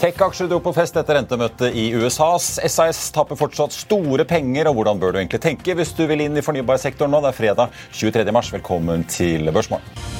Tech-aksjer 0.00 0.48
dro 0.48 0.62
på 0.64 0.72
fest 0.72 0.94
etter 0.96 1.18
rentemøtet 1.18 1.74
i 1.76 1.90
USA. 1.92 2.30
SAS 2.40 3.02
taper 3.12 3.36
fortsatt 3.36 3.74
store 3.76 4.24
penger, 4.24 4.70
og 4.70 4.78
hvordan 4.78 5.02
bør 5.02 5.12
du 5.12 5.18
egentlig 5.20 5.42
tenke 5.44 5.74
hvis 5.76 5.92
du 5.98 6.06
vil 6.08 6.24
inn 6.24 6.40
i 6.40 6.44
fornybarsektoren 6.46 7.12
nå? 7.12 7.20
Det 7.20 7.34
er 7.34 7.36
fredag 7.36 7.76
23. 7.92 8.24
mars. 8.32 8.48
Velkommen 8.54 9.04
til 9.12 9.52
Børsmorgen. 9.52 10.19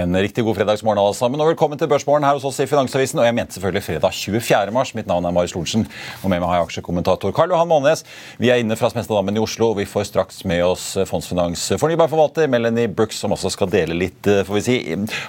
En 0.00 0.16
riktig 0.16 0.44
god 0.44 0.56
fredagsmorgen 0.56 0.98
alle 1.02 1.14
sammen, 1.16 1.40
og 1.42 1.50
velkommen 1.50 1.76
til 1.76 1.88
Børsmorgen 1.90 2.24
her 2.24 2.36
hos 2.36 2.44
oss 2.48 2.60
i 2.62 2.66
Finansavisen. 2.68 3.18
Og 3.20 3.26
jeg 3.26 3.34
mente 3.36 3.56
selvfølgelig 3.56 3.82
fredag 3.84 4.14
24. 4.16 4.72
mars. 4.72 4.92
Mitt 4.96 5.08
navn 5.10 5.26
er 5.28 5.34
Marius 5.34 5.52
Lorentzen, 5.52 5.82
og 6.22 6.30
med 6.32 6.40
meg 6.40 6.48
har 6.48 6.60
jeg 6.60 6.68
aksjekommentator 6.68 7.34
Karl 7.36 7.52
Johan 7.52 7.68
Månes. 7.68 8.02
Vi 8.40 8.48
er 8.48 8.62
inne 8.62 8.78
fra 8.80 8.88
Smestadammen 8.92 9.36
i 9.36 9.42
Oslo, 9.42 9.72
og 9.74 9.80
vi 9.80 9.84
får 9.90 10.06
straks 10.08 10.40
med 10.48 10.62
oss 10.64 10.86
Fondsfinans 11.10 11.66
fornybarforvalter 11.82 12.48
Melanie 12.48 12.88
Brooks, 12.88 13.18
som 13.20 13.34
også 13.36 13.52
skal 13.52 13.68
dele 13.74 13.98
litt 13.98 14.24
får 14.24 14.56
vi 14.56 14.62
si, 14.64 14.78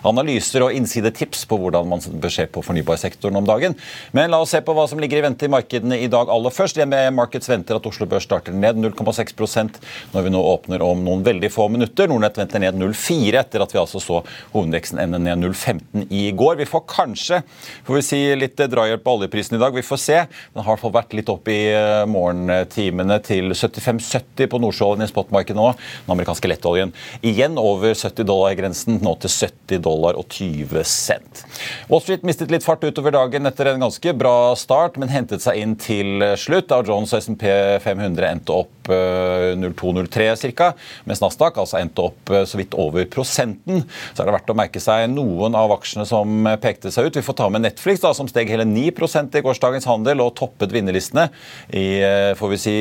analyser 0.07 0.63
og 0.63 0.77
innsidetips 0.77 1.43
på 1.49 1.59
hvordan 1.59 1.91
man 1.91 2.05
bør 2.23 2.35
se 2.37 2.47
på 2.47 2.63
fornybarsektoren 2.63 3.41
om 3.41 3.49
dagen. 3.49 3.75
Men 4.15 4.31
la 4.31 4.39
oss 4.45 4.55
se 4.55 4.63
på 4.63 4.77
hva 4.77 4.87
som 4.87 5.03
ligger 5.03 5.19
i 5.19 5.25
vente 5.27 5.49
i 5.49 5.51
markedene 5.51 5.99
i 5.99 6.07
dag 6.11 6.31
aller 6.31 6.55
først. 6.55 6.79
DNB 6.79 7.09
Markets 7.17 7.51
venter 7.51 7.81
at 7.81 7.91
Oslo 7.91 8.07
Børs 8.07 8.29
starter 8.29 8.55
ned 8.55 8.79
0,6% 8.79 9.83
når 10.15 10.29
vi 10.29 10.33
nå 10.37 10.45
åpner 10.53 10.87
om 10.87 11.03
noen 11.03 11.27
veldig 11.27 11.51
få 11.51 11.67
minutter. 11.75 12.07
Nordnett 12.07 12.39
venter 12.39 12.63
ned 12.63 12.79
0,4 12.79 13.35
etter 13.43 13.67
at 13.67 13.75
vi 13.75 13.83
altså 13.83 13.99
så 13.99 14.23
Hovedveksten 14.61 15.01
ender 15.01 15.21
ned 15.21 15.41
0,15 15.41 16.07
i 16.13 16.29
går. 16.37 16.59
Vi 16.61 16.69
får 16.69 16.85
kanskje 16.89 17.41
får 17.87 17.97
vi 17.97 18.03
si, 18.05 18.19
litt 18.37 18.59
drahjelp 18.71 19.03
på 19.03 19.15
oljeprisen 19.17 19.57
i 19.57 19.61
dag. 19.61 19.75
Vi 19.75 19.85
får 19.85 20.01
se. 20.01 20.19
Den 20.53 20.65
har 20.65 20.81
vært 20.81 21.15
litt 21.17 21.29
opp 21.31 21.49
i 21.51 21.59
eh, 21.73 22.03
morgentimene 22.09 23.17
til 23.25 23.53
75,70 23.55 24.49
på 24.51 24.61
nordsjøoljen 24.61 25.05
i 25.05 25.11
spotmarkedet 25.11 25.57
nå. 25.57 25.71
Den 26.05 26.15
amerikanske 26.15 26.51
lettoljen 26.51 26.93
igjen 27.25 27.57
over 27.61 27.95
70 27.95 28.27
dollar-grensen, 28.27 28.99
nå 29.03 29.15
til 29.23 29.33
70 29.33 29.83
dollar 29.85 30.19
og 30.19 30.27
20 30.31 30.85
cent. 30.87 31.43
Wall 31.91 32.03
Street 32.03 32.25
mistet 32.27 32.53
litt 32.53 32.65
fart 32.65 32.83
utover 32.85 33.15
dagen 33.15 33.49
etter 33.49 33.71
en 33.71 33.85
ganske 33.85 34.15
bra 34.17 34.53
start, 34.59 34.99
men 35.01 35.11
hentet 35.13 35.43
seg 35.43 35.61
inn 35.61 35.77
til 35.79 36.23
slutt. 36.39 36.69
Da 36.71 36.81
Jones 36.85 37.13
SMP 37.17 37.47
500 37.83 38.29
endte 38.31 38.55
opp 38.61 38.91
0203 38.91 40.51
ca., 40.57 40.71
mens 41.07 41.21
Nasdaq 41.23 41.59
altså 41.61 41.79
endte 41.79 42.05
opp 42.09 42.31
eh, 42.33 42.45
så 42.47 42.59
vidt 42.59 42.75
over 42.79 43.07
prosenten. 43.11 43.85
Så 44.11 44.23
er 44.23 44.29
det 44.29 44.35
verdt 44.37 44.50
å 44.51 44.57
merke 44.57 44.81
seg 44.83 45.07
noen 45.11 45.55
av 45.57 45.73
aksjene 45.75 46.05
som 46.07 46.47
pekte 46.61 46.91
seg 46.93 47.09
ut. 47.09 47.17
Vi 47.19 47.25
får 47.25 47.37
ta 47.39 47.49
med 47.53 47.65
Netflix, 47.65 48.01
da, 48.03 48.13
som 48.17 48.29
steg 48.29 48.51
hele 48.51 48.65
9% 48.67 49.37
i 49.37 49.43
gårsdagens 49.45 49.87
handel 49.89 50.23
og 50.23 50.35
toppet 50.39 50.73
vinnerlistene. 50.75 51.27
I 51.73 51.85
eh, 52.05 52.31
får 52.39 52.53
vi 52.53 52.61
si, 52.61 52.75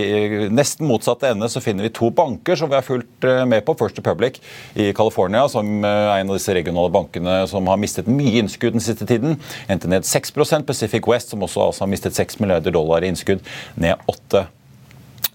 nesten 0.53 0.88
motsatte 0.91 1.32
ende 1.32 1.48
så 1.50 1.62
finner 1.64 1.86
vi 1.86 1.94
to 1.97 2.10
banker 2.14 2.59
som 2.59 2.70
vi 2.70 2.78
har 2.78 2.86
fulgt 2.86 3.26
eh, 3.26 3.42
med 3.48 3.64
på. 3.66 3.76
First 3.80 3.98
Republic 4.03 4.41
i 4.75 4.91
California, 4.97 5.47
som 5.48 5.84
er 5.86 6.20
en 6.20 6.30
av 6.30 6.36
disse 6.36 6.54
regionale 6.56 6.92
bankene 6.92 7.41
som 7.50 7.69
har 7.70 7.80
mistet 7.80 8.10
mye 8.10 8.42
innskudd 8.42 8.76
den 8.76 8.84
siste 8.84 9.09
tiden. 9.09 9.38
Endte 9.70 9.88
ned 9.91 10.09
6% 10.09 10.69
Pacific 10.69 11.09
West, 11.09 11.32
som 11.32 11.47
også 11.47 11.70
altså 11.70 11.86
har 11.86 11.92
mistet 11.92 12.19
6 12.19 12.42
milliarder 12.42 12.75
dollar 12.75 13.04
i 13.04 13.12
innskudd, 13.12 13.44
ned 13.80 14.00
8 14.10 14.48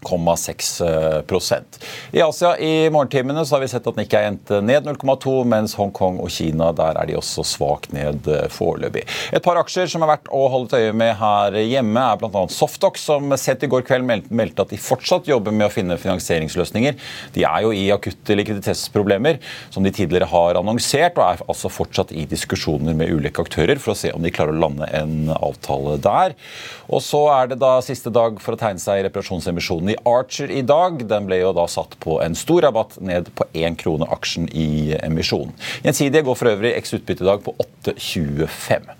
0,6 0.05 0.83
I 2.11 2.21
Asia 2.21 2.57
i 2.57 2.89
morgentimene 2.93 3.45
så 3.45 3.55
har 3.55 3.63
vi 3.63 3.69
sett 3.71 3.87
at 3.87 3.97
Nikkei 3.97 4.23
endte 4.29 4.61
ned 4.63 4.87
0,2, 4.87 5.35
mens 5.49 5.75
Hongkong 5.79 6.19
og 6.23 6.31
Kina 6.33 6.71
der 6.75 6.99
er 6.99 7.09
de 7.09 7.17
også 7.17 7.45
svakt 7.47 7.93
ned 7.95 8.27
eh, 8.29 8.47
foreløpig. 8.51 9.05
Et 9.35 9.43
par 9.43 9.59
aksjer 9.61 9.89
som 9.91 10.05
er 10.05 10.13
verdt 10.15 10.31
å 10.33 10.45
holde 10.53 10.75
et 10.75 10.87
øye 10.87 10.95
med 10.97 11.13
her 11.19 11.57
hjemme, 11.61 12.01
er 12.01 12.19
bl.a. 12.21 12.45
Softox, 12.51 13.05
som 13.09 13.33
sett 13.39 13.65
i 13.65 13.69
går 13.71 13.85
kveld 13.87 14.05
meldte 14.05 14.65
at 14.65 14.73
de 14.73 14.79
fortsatt 14.81 15.29
jobber 15.29 15.55
med 15.55 15.67
å 15.67 15.73
finne 15.73 15.97
finansieringsløsninger. 15.99 16.97
De 17.35 17.45
er 17.47 17.65
jo 17.65 17.73
i 17.75 17.87
akutte 17.93 18.37
likviditetsproblemer, 18.37 19.41
som 19.73 19.85
de 19.85 19.93
tidligere 19.95 20.29
har 20.31 20.59
annonsert, 20.59 21.17
og 21.19 21.25
er 21.25 21.45
altså 21.49 21.71
fortsatt 21.73 22.13
i 22.15 22.27
diskusjoner 22.29 22.97
med 22.97 23.11
ulike 23.13 23.43
aktører 23.45 23.81
for 23.81 23.93
å 23.93 23.99
se 23.99 24.13
om 24.15 24.23
de 24.25 24.33
klarer 24.33 24.55
å 24.55 24.63
lande 24.65 24.89
en 24.95 25.31
avtale 25.35 25.97
der. 26.03 26.35
Og 26.91 27.01
så 27.03 27.25
er 27.33 27.51
det 27.51 27.59
da 27.61 27.77
siste 27.85 28.13
dag 28.13 28.37
for 28.43 28.55
å 28.55 28.61
tegne 28.61 28.81
seg 28.81 29.01
i 29.01 29.07
reparasjonsemisjonen 29.07 29.94
i 29.95 29.99
Archer 30.09 30.51
i 30.51 30.61
dag. 30.65 30.99
Den 31.07 31.29
ble 31.29 31.39
jo 31.39 31.53
da 31.55 31.65
satt 31.71 31.95
på 32.03 32.19
en 32.23 32.35
stor 32.37 32.65
rabatt 32.67 32.97
ned 32.99 33.31
på 33.35 33.47
1 33.55 33.79
krone 33.81 34.07
aksjen 34.11 34.49
i 34.51 34.95
emisjonen. 34.99 35.55
Gjensidige 35.85 36.25
går 36.27 36.39
for 36.39 36.51
øvrig 36.51 36.73
eks 36.75 36.95
utbytte 36.97 37.23
i 37.25 37.29
dag 37.29 37.43
på 37.45 37.55
8,25. 37.85 38.91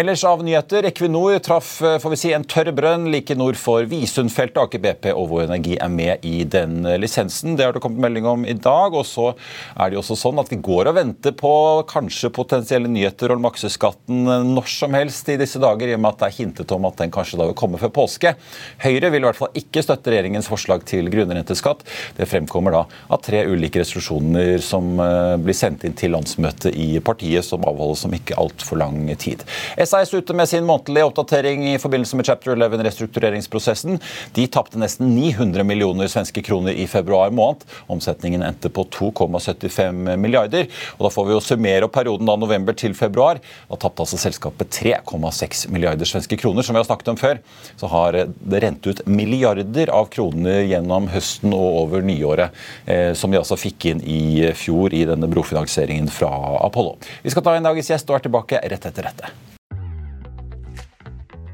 Ellers 0.00 0.24
av 0.24 0.44
nyheter. 0.46 0.88
Equinor 0.88 1.38
traff 1.44 1.76
får 1.80 2.14
vi 2.14 2.20
si, 2.20 2.32
en 2.34 2.46
tørr 2.48 2.72
brønn 2.76 3.08
like 3.12 3.36
nord 3.38 3.58
for 3.60 3.86
Visundfeltet. 3.90 4.60
Aker 4.60 4.82
BP 4.82 5.10
og 5.12 5.28
Vår 5.30 5.46
Energi 5.46 5.76
er 5.80 5.92
med 5.92 6.24
i 6.26 6.44
den 6.48 6.82
lisensen. 7.00 7.56
Det 7.58 7.66
har 7.66 7.76
det 7.76 7.82
kommet 7.84 8.02
melding 8.02 8.28
om 8.30 8.46
i 8.48 8.56
dag. 8.56 8.96
Og 8.96 9.06
så 9.08 9.30
er 9.76 9.90
det 9.90 9.98
jo 9.98 10.04
også 10.04 10.18
sånn 10.18 10.40
at 10.42 10.50
vi 10.52 10.60
går 10.62 10.90
og 10.90 10.98
venter 10.98 11.34
på 11.36 11.52
kanskje 11.90 12.32
potensielle 12.34 12.90
nyheter 12.90 13.34
om 13.34 13.44
makseskatten 13.44 14.24
når 14.54 14.70
som 14.70 14.94
helst 14.96 15.28
i 15.32 15.38
disse 15.40 15.60
dager, 15.62 15.90
i 15.90 15.96
og 15.96 16.02
med 16.02 16.14
at 16.14 16.22
det 16.22 16.28
er 16.30 16.38
hintet 16.40 16.74
om 16.74 16.86
at 16.88 16.98
den 17.00 17.12
kanskje 17.14 17.38
da 17.40 17.48
vil 17.50 17.58
komme 17.58 17.80
før 17.80 17.92
påske. 18.00 18.34
Høyre 18.82 19.10
vil 19.12 19.22
i 19.22 19.28
hvert 19.28 19.38
fall 19.38 19.58
ikke 19.58 19.82
støtte 19.84 20.14
regjeringens 20.30 20.48
forslag 20.48 20.84
til 20.86 21.10
grunnrenteskatt. 21.10 21.82
Det 22.16 22.28
fremkommer 22.28 22.72
da 22.72 22.84
av 23.10 23.20
tre 23.22 23.44
ulike 23.46 23.80
resolusjoner 23.80 24.60
som 24.62 24.98
eh, 25.00 25.36
blir 25.40 25.54
sendt 25.54 25.84
inn 25.84 25.96
til 25.98 26.12
landsmøtet 26.14 26.74
i 26.74 27.00
partiet, 27.00 27.44
som 27.44 27.64
avholdes 27.66 28.04
om 28.06 28.14
ikke 28.14 28.38
altfor 28.38 28.78
lang 28.80 29.08
tid. 29.18 29.42
SAS 29.76 30.14
ute 30.14 30.34
med 30.34 30.48
sin 30.48 30.66
månedlige 30.66 31.08
oppdatering 31.08 31.66
i 31.74 31.78
forbindelse 31.80 32.16
med 32.16 32.26
Chapter 32.26 32.54
11-restruktureringsprosessen. 32.54 33.98
De 34.34 34.46
tapte 34.46 34.78
nesten 34.78 35.10
900 35.14 35.64
millioner 35.66 36.10
svenske 36.10 36.42
kroner 36.42 36.72
i 36.72 36.86
februar 36.86 37.30
måned. 37.30 37.64
Omsetningen 37.90 38.44
endte 38.46 38.70
på 38.70 38.86
2,75 38.94 40.16
milliarder. 40.20 40.68
og 40.98 41.08
Da 41.08 41.12
får 41.14 41.26
vi 41.26 41.34
jo 41.34 41.42
summere 41.44 41.86
opp 41.86 41.96
perioden 41.96 42.28
da 42.28 42.36
november 42.38 42.76
til 42.76 42.94
februar. 42.94 43.40
Da 43.70 43.80
tapte 43.80 44.04
altså 44.04 44.20
selskapet 44.20 44.70
3,6 44.80 45.66
milliarder 45.72 46.08
svenske 46.08 46.38
kroner. 46.38 46.62
Som 46.66 46.76
vi 46.76 46.82
har 46.82 46.88
snakket 46.88 47.12
om 47.14 47.20
før, 47.20 47.40
så 47.80 47.90
har 47.90 48.20
det 48.20 48.62
rent 48.62 48.86
ut 48.86 49.02
milliarder 49.08 49.90
av 49.94 50.09
kroner 50.12 50.64
gjennom 50.68 51.10
høsten 51.12 51.54
og 51.56 51.84
over 51.84 52.06
nyåret, 52.06 52.56
eh, 52.86 53.12
som 53.18 53.30
de 53.30 53.40
altså 53.40 53.58
fikk 53.60 53.90
inn 53.92 54.02
i 54.04 54.50
fjor 54.56 54.94
i 54.96 55.04
denne 55.08 55.30
brofinansieringen 55.30 56.10
fra 56.12 56.32
Apollo. 56.64 56.98
Vi 57.22 57.32
skal 57.32 57.46
ta 57.46 57.56
en 57.56 57.70
dagens 57.70 57.92
gjest 57.92 58.10
og 58.10 58.20
er 58.20 58.28
tilbake 58.28 58.64
rett 58.70 58.90
etter 58.90 59.10
dette. 59.10 59.49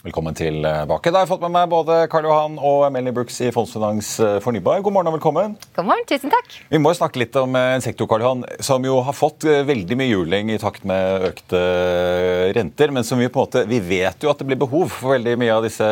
Velkommen 0.00 0.32
tilbake. 0.32 1.10
Da 1.12 1.18
har 1.18 1.26
jeg 1.26 1.28
fått 1.28 1.42
med 1.44 1.52
meg 1.52 1.66
både 1.68 2.06
Karl 2.08 2.24
Johan 2.24 2.54
og 2.56 2.86
Melanie 2.88 3.12
Brooks 3.12 3.34
i 3.44 3.50
Fondsfinans 3.52 4.14
eh, 4.24 4.38
Fornybar. 4.40 4.78
God 4.80 4.94
morgen 4.96 5.10
og 5.10 5.18
velkommen. 5.18 5.56
God 5.76 5.84
morgen, 5.90 6.06
tusen 6.08 6.32
takk. 6.32 6.54
Vi 6.70 6.78
må 6.80 6.94
jo 6.94 6.96
snakke 6.96 7.20
litt 7.20 7.36
om 7.36 7.52
eh, 7.58 7.74
en 7.74 7.84
sektor 7.84 8.08
Karl 8.08 8.24
Johan, 8.24 8.46
som 8.64 8.86
jo 8.88 8.94
har 9.04 9.12
fått 9.12 9.44
eh, 9.44 9.60
veldig 9.68 9.98
mye 10.00 10.08
juling 10.08 10.52
i 10.54 10.56
takt 10.62 10.86
med 10.88 11.26
økte 11.28 11.60
renter, 12.56 12.94
men 12.96 13.04
som 13.04 13.20
vi 13.20 13.28
på 13.28 13.42
en 13.42 13.44
måte, 13.44 13.64
vi 13.68 13.82
vet 13.90 14.24
jo 14.24 14.30
at 14.32 14.40
det 14.40 14.46
blir 14.48 14.62
behov 14.62 14.86
for 14.94 15.18
veldig 15.18 15.34
mye 15.42 15.58
av 15.58 15.66
disse 15.68 15.90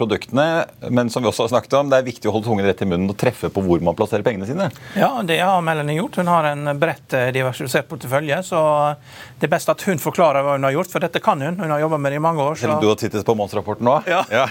produktene. 0.00 0.48
Men 0.90 1.06
som 1.14 1.22
vi 1.22 1.30
også 1.30 1.46
har 1.46 1.52
snakket 1.54 1.78
om, 1.78 1.94
det 1.94 2.02
er 2.02 2.10
viktig 2.10 2.26
å 2.26 2.34
holde 2.34 2.50
tungen 2.50 2.66
rett 2.66 2.82
i 2.82 2.90
munnen 2.90 3.14
og 3.14 3.20
treffe 3.22 3.52
på 3.54 3.62
hvor 3.62 3.86
man 3.86 3.94
plasserer 3.94 4.26
pengene 4.26 4.50
sine. 4.50 4.66
Ja, 4.98 5.12
det 5.22 5.38
har 5.38 5.62
Melanie 5.62 6.00
gjort. 6.00 6.18
Hun 6.18 6.32
har 6.34 6.50
en 6.50 6.74
bredt 6.82 7.14
diversifisert 7.38 7.86
portefølje, 7.86 8.42
så 8.50 8.66
det 9.38 9.46
er 9.46 9.54
best 9.54 9.70
at 9.70 9.86
hun 9.86 10.02
forklarer 10.02 10.42
hva 10.42 10.58
hun 10.58 10.66
har 10.66 10.74
gjort, 10.80 10.90
for 10.90 11.06
dette 11.06 11.22
kan 11.22 11.38
hun. 11.38 11.62
Hun 11.62 11.70
har 11.70 11.86
jobba 11.86 12.02
med 12.02 12.16
det 12.16 12.18
i 12.18 12.26
mange 12.26 12.42
år. 12.42 12.58
Så... 12.58 12.74
Du 12.82 12.90
har 12.90 12.98
tittet 12.98 13.27
på 13.28 13.36
månedsrapporten 13.36 13.84
nå? 13.88 13.98
Ja. 14.08 14.22
ja. 14.32 14.46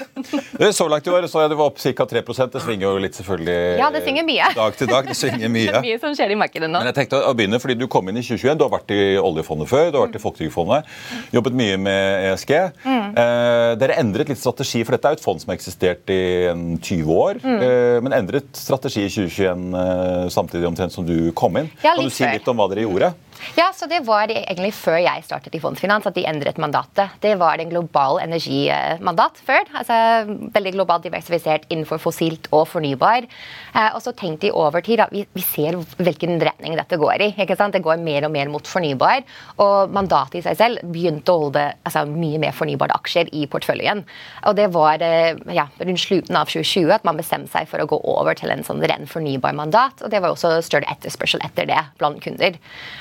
Så 0.73 0.87
langt 0.91 1.07
i 1.07 1.13
år 1.13 1.25
så 1.31 1.43
jeg 1.43 1.51
det 1.53 1.57
var 1.59 1.71
opp 1.71 1.79
ca. 1.81 2.05
3% 2.07 2.53
Det 2.53 2.61
svinger 2.63 2.85
jo 2.87 3.01
litt 3.01 3.17
selvfølgelig 3.17 3.57
ja, 3.81 3.89
det 3.93 4.03
svinger 4.05 4.25
mye. 4.27 4.49
dag 4.57 4.77
til 4.77 4.89
dag. 4.91 5.07
Det 5.09 5.17
svinger 5.17 5.51
mye. 5.53 5.67
det 5.71 5.79
er 5.79 5.85
mye 5.85 5.99
som 6.01 6.15
skjer 6.17 6.33
i 6.33 6.37
markedet 6.39 6.69
nå. 6.69 6.81
Men 6.81 6.91
jeg 6.91 6.97
tenkte 7.01 7.21
å 7.25 7.33
begynne, 7.37 7.59
fordi 7.63 7.77
Du 7.79 7.87
kom 7.91 8.09
inn 8.11 8.19
i 8.19 8.23
2021. 8.25 8.59
Du 8.59 8.65
har 8.67 8.73
vært 8.73 8.93
i 8.93 9.01
oljefondet 9.21 9.69
før, 9.71 9.89
du 9.91 9.99
har 9.99 10.07
vært 10.07 10.19
i 10.19 10.23
Folketrygdfondet. 10.23 10.95
Jobbet 11.35 11.57
mye 11.57 11.77
med 11.81 12.29
ESG. 12.31 12.53
Mm. 12.85 13.11
Eh, 13.23 13.71
dere 13.81 13.99
endret 14.01 14.31
litt 14.31 14.41
strategi, 14.41 14.83
for 14.85 14.97
dette 14.97 15.09
er 15.09 15.15
jo 15.15 15.21
et 15.21 15.25
fond 15.25 15.41
som 15.41 15.53
har 15.53 15.59
eksistert 15.59 16.13
i 16.13 16.21
20 16.53 17.13
år. 17.17 17.41
Mm. 17.43 17.59
Eh, 17.67 17.99
men 18.05 18.17
endret 18.17 18.49
strategi 18.57 19.05
i 19.07 19.13
2021 19.13 19.79
eh, 19.83 20.27
samtidig 20.33 20.69
omtrent 20.69 20.95
som 20.95 21.07
du 21.07 21.31
kom 21.37 21.57
inn. 21.61 21.71
Ja, 21.83 21.95
kan 21.95 22.05
du 22.05 22.13
si 22.13 22.27
litt 22.27 22.47
om 22.51 22.59
hva 22.59 22.69
dere 22.71 22.87
gjorde? 22.87 23.13
Ja, 23.57 23.71
så 23.73 23.87
Det 23.87 24.03
var 24.05 24.29
egentlig 24.29 24.73
før 24.75 24.97
jeg 24.99 25.23
startet 25.25 25.55
i 25.55 25.61
Fondsfinans 25.61 26.05
at 26.09 26.15
de 26.15 26.25
endret 26.27 26.59
mandatet. 26.61 27.13
Det 27.23 27.33
var 27.39 27.59
en 27.59 27.69
global 27.69 28.19
energimandat 28.21 29.39
før. 29.45 29.63
altså 29.73 30.37
Veldig 30.53 30.73
globalt 30.75 31.05
diversifisert 31.07 31.65
innenfor 31.69 32.01
fossilt 32.01 32.49
og 32.51 32.67
fornybar. 32.67 33.27
Eh, 33.73 33.89
og 33.95 34.01
så 34.03 34.13
tenkte 34.13 34.47
de 34.47 34.51
over 34.51 34.81
tid 34.81 35.01
at 35.03 35.13
vi, 35.13 35.25
ser 35.41 35.77
hvilken 35.97 36.37
retning 36.43 36.75
dette 36.77 36.99
går 36.99 37.23
i. 37.23 37.29
ikke 37.37 37.57
sant? 37.57 37.73
Det 37.73 37.83
går 37.85 38.01
mer 38.03 38.27
og 38.27 38.33
mer 38.33 38.51
mot 38.51 38.67
fornybar. 38.67 39.23
Og 39.63 39.93
mandatet 39.93 40.41
i 40.41 40.43
seg 40.45 40.57
selv 40.59 40.83
begynte 40.83 41.31
å 41.31 41.47
holde 41.47 41.65
altså, 41.83 42.05
mye 42.09 42.41
mer 42.41 42.55
fornybare 42.57 42.97
aksjer 42.97 43.31
i 43.33 43.47
porteføljen. 43.47 44.03
Og 44.49 44.57
det 44.59 44.67
var 44.75 45.01
eh, 45.05 45.37
ja, 45.55 45.67
rundt 45.79 46.03
slutten 46.03 46.37
av 46.37 46.51
2020 46.51 46.93
at 46.97 47.07
man 47.07 47.19
bestemte 47.19 47.53
seg 47.53 47.69
for 47.71 47.81
å 47.81 47.89
gå 47.89 48.01
over 48.03 48.37
til 48.37 48.51
en 48.53 48.65
sånn 48.67 48.83
ren 48.83 49.07
fornybar 49.09 49.55
mandat. 49.57 50.03
Og 50.03 50.11
det 50.11 50.21
var 50.21 50.35
også 50.35 50.57
større 50.65 50.89
etterspørsel 50.91 51.43
etter 51.45 51.69
det 51.69 51.79
blant 52.01 52.21
kunder. 52.23 52.57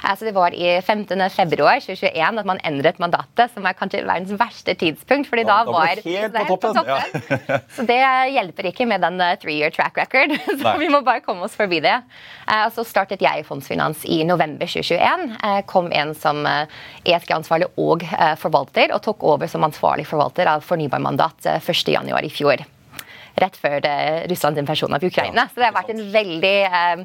Så 0.06 0.26
det 0.26 0.35
var 0.36 0.54
i 0.54 0.76
15. 0.80 1.18
februar 1.32 1.80
2021 1.82 2.40
at 2.42 2.48
man 2.48 2.60
endret 2.68 3.00
mandatet, 3.02 3.52
som 3.54 3.66
er 3.66 3.76
kanskje 3.78 4.02
verdens 4.04 4.34
verste 4.36 4.76
tidspunkt. 4.78 5.30
fordi 5.30 5.46
da, 5.48 5.62
da 5.64 5.74
var 5.74 6.02
helt 6.04 6.36
på 6.36 6.58
toppen. 6.60 6.76
På 6.76 6.84
toppen. 6.84 7.48
Ja. 7.48 7.58
så 7.76 7.86
det 7.88 7.98
hjelper 8.36 8.70
ikke 8.70 8.86
med 8.88 9.04
den 9.04 9.20
eh, 9.24 9.34
three 9.40 9.58
year 9.58 9.74
track 9.74 9.98
record. 9.98 10.36
så 10.60 10.60
Nei. 10.62 10.76
vi 10.84 10.92
må 10.92 11.02
bare 11.06 11.24
komme 11.24 11.48
oss 11.48 11.56
forbi 11.58 11.80
det. 11.84 11.96
Og 12.46 12.76
så 12.76 12.84
startet 12.86 13.24
jeg 13.24 13.42
i 13.42 13.46
Fondsfinans 13.46 14.04
i 14.06 14.20
november 14.28 14.68
2021. 14.70 15.26
Uh, 15.40 15.60
kom 15.66 15.90
en 15.90 16.14
som 16.14 16.44
ESG-ansvarlig 16.46 17.72
og 17.80 18.06
forvalter, 18.40 18.94
og 18.94 19.02
tok 19.04 19.24
over 19.26 19.50
som 19.50 19.66
ansvarlig 19.66 20.06
forvalter 20.08 20.48
av 20.50 20.64
fornybarmandat 20.66 21.50
1.1 21.56 22.14
i 22.26 22.32
fjor 22.32 22.66
rett 23.40 23.58
før 23.60 23.80
det, 23.84 23.96
Russlands 24.30 24.60
invasjon 24.60 24.96
av 24.96 25.04
Ukraina. 25.04 25.46
Ja, 25.46 25.52
så 25.52 25.62
det 25.62 25.68
har 25.68 25.76
vært 25.76 25.92
en 25.94 26.04
veldig 26.14 26.54
eh, 26.66 27.04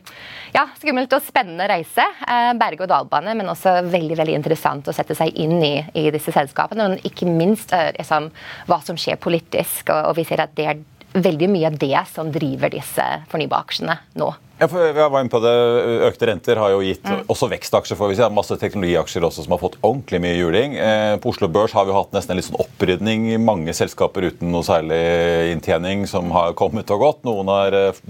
ja, 0.56 0.66
skummelt 0.80 1.16
og 1.18 1.26
spennende 1.26 1.68
reise. 1.72 2.06
Eh, 2.28 2.52
Berg-og-dal-bane, 2.62 3.36
men 3.40 3.52
også 3.52 3.78
veldig 3.92 4.20
veldig 4.22 4.38
interessant 4.40 4.88
å 4.88 4.96
sette 4.96 5.18
seg 5.18 5.36
inn 5.40 5.58
i, 5.60 5.76
i 5.98 6.08
disse 6.14 6.34
selskapene. 6.36 6.88
Og 6.92 7.10
ikke 7.12 7.30
minst 7.30 7.76
liksom, 7.98 8.32
hva 8.70 8.80
som 8.86 9.00
skjer 9.00 9.20
politisk. 9.22 9.92
Og, 9.92 10.12
og 10.12 10.18
vi 10.20 10.28
ser 10.28 10.46
at 10.46 10.56
det 10.58 10.70
er 10.72 10.82
veldig 11.12 11.50
mye 11.52 11.68
av 11.68 11.78
det 11.80 12.06
som 12.12 12.32
driver 12.32 12.72
disse 12.72 13.06
fornybaraksjene 13.32 13.98
nå. 14.20 14.32
Ja, 14.62 14.68
for 14.70 14.84
jeg 14.86 14.94
var 14.94 15.24
inne 15.24 15.32
på 15.34 15.40
det. 15.42 15.52
Økte 16.06 16.28
renter 16.30 16.60
har 16.62 16.70
jo 16.70 16.84
gitt 16.86 17.02
mm. 17.02 17.24
også 17.34 17.48
vekstaksjer. 17.50 17.98
får 17.98 18.12
vi 18.12 18.18
si, 18.20 18.26
Masse 18.30 18.58
teknologiaksjer 18.62 19.24
også 19.26 19.46
som 19.48 19.56
har 19.56 19.62
fått 19.64 19.80
ordentlig 19.80 20.20
mye 20.22 20.36
juling. 20.38 20.76
Eh, 20.78 21.14
på 21.18 21.32
Oslo 21.32 21.50
Børs 21.50 21.74
har 21.74 21.88
vi 21.88 21.96
hatt 21.96 22.14
nesten 22.14 22.36
en 22.36 22.38
litt 22.38 22.46
sånn 22.46 22.60
opprydning. 22.62 23.26
Mange 23.42 23.74
selskaper 23.74 24.28
uten 24.30 24.54
noe 24.54 24.62
særlig 24.68 25.00
inntjening 25.56 26.06
som 26.12 26.30
har 26.36 26.54
kommet 26.60 26.94
og 26.94 27.02
gått. 27.02 27.24
Noen 27.26 27.50
har 27.50 27.80
eh, 27.80 28.04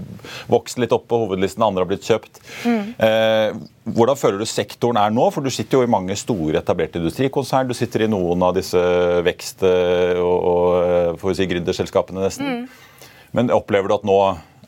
vokst 0.52 0.82
litt 0.82 0.92
opp 0.92 1.08
på 1.08 1.22
hovedlisten, 1.24 1.64
andre 1.64 1.86
har 1.86 1.92
blitt 1.94 2.04
kjøpt. 2.10 2.42
Mm. 2.68 2.84
Eh, 3.08 3.56
hvordan 3.96 4.20
føler 4.20 4.44
du 4.44 4.52
sektoren 4.52 5.00
er 5.00 5.16
nå? 5.16 5.32
For 5.32 5.40
Du 5.40 5.48
sitter 5.48 5.80
jo 5.80 5.88
i 5.88 5.94
mange 5.96 6.20
store 6.20 6.60
etablerte 6.60 7.00
industrikonsern. 7.00 7.72
Du 7.72 7.78
sitter 7.80 8.04
i 8.04 8.12
noen 8.12 8.44
av 8.44 8.52
disse 8.60 8.84
vekst- 9.24 9.64
og, 9.64 10.36
og 10.36 10.70
eh, 10.84 11.10
får 11.16 11.32
vi 11.32 11.40
si, 11.40 11.50
gründerselskapene 11.56 12.28
nesten. 12.28 12.60
Mm. 12.60 13.12
Men 13.32 13.54
opplever 13.56 13.88
du 13.88 13.96
at 14.02 14.04
nå 14.04 14.20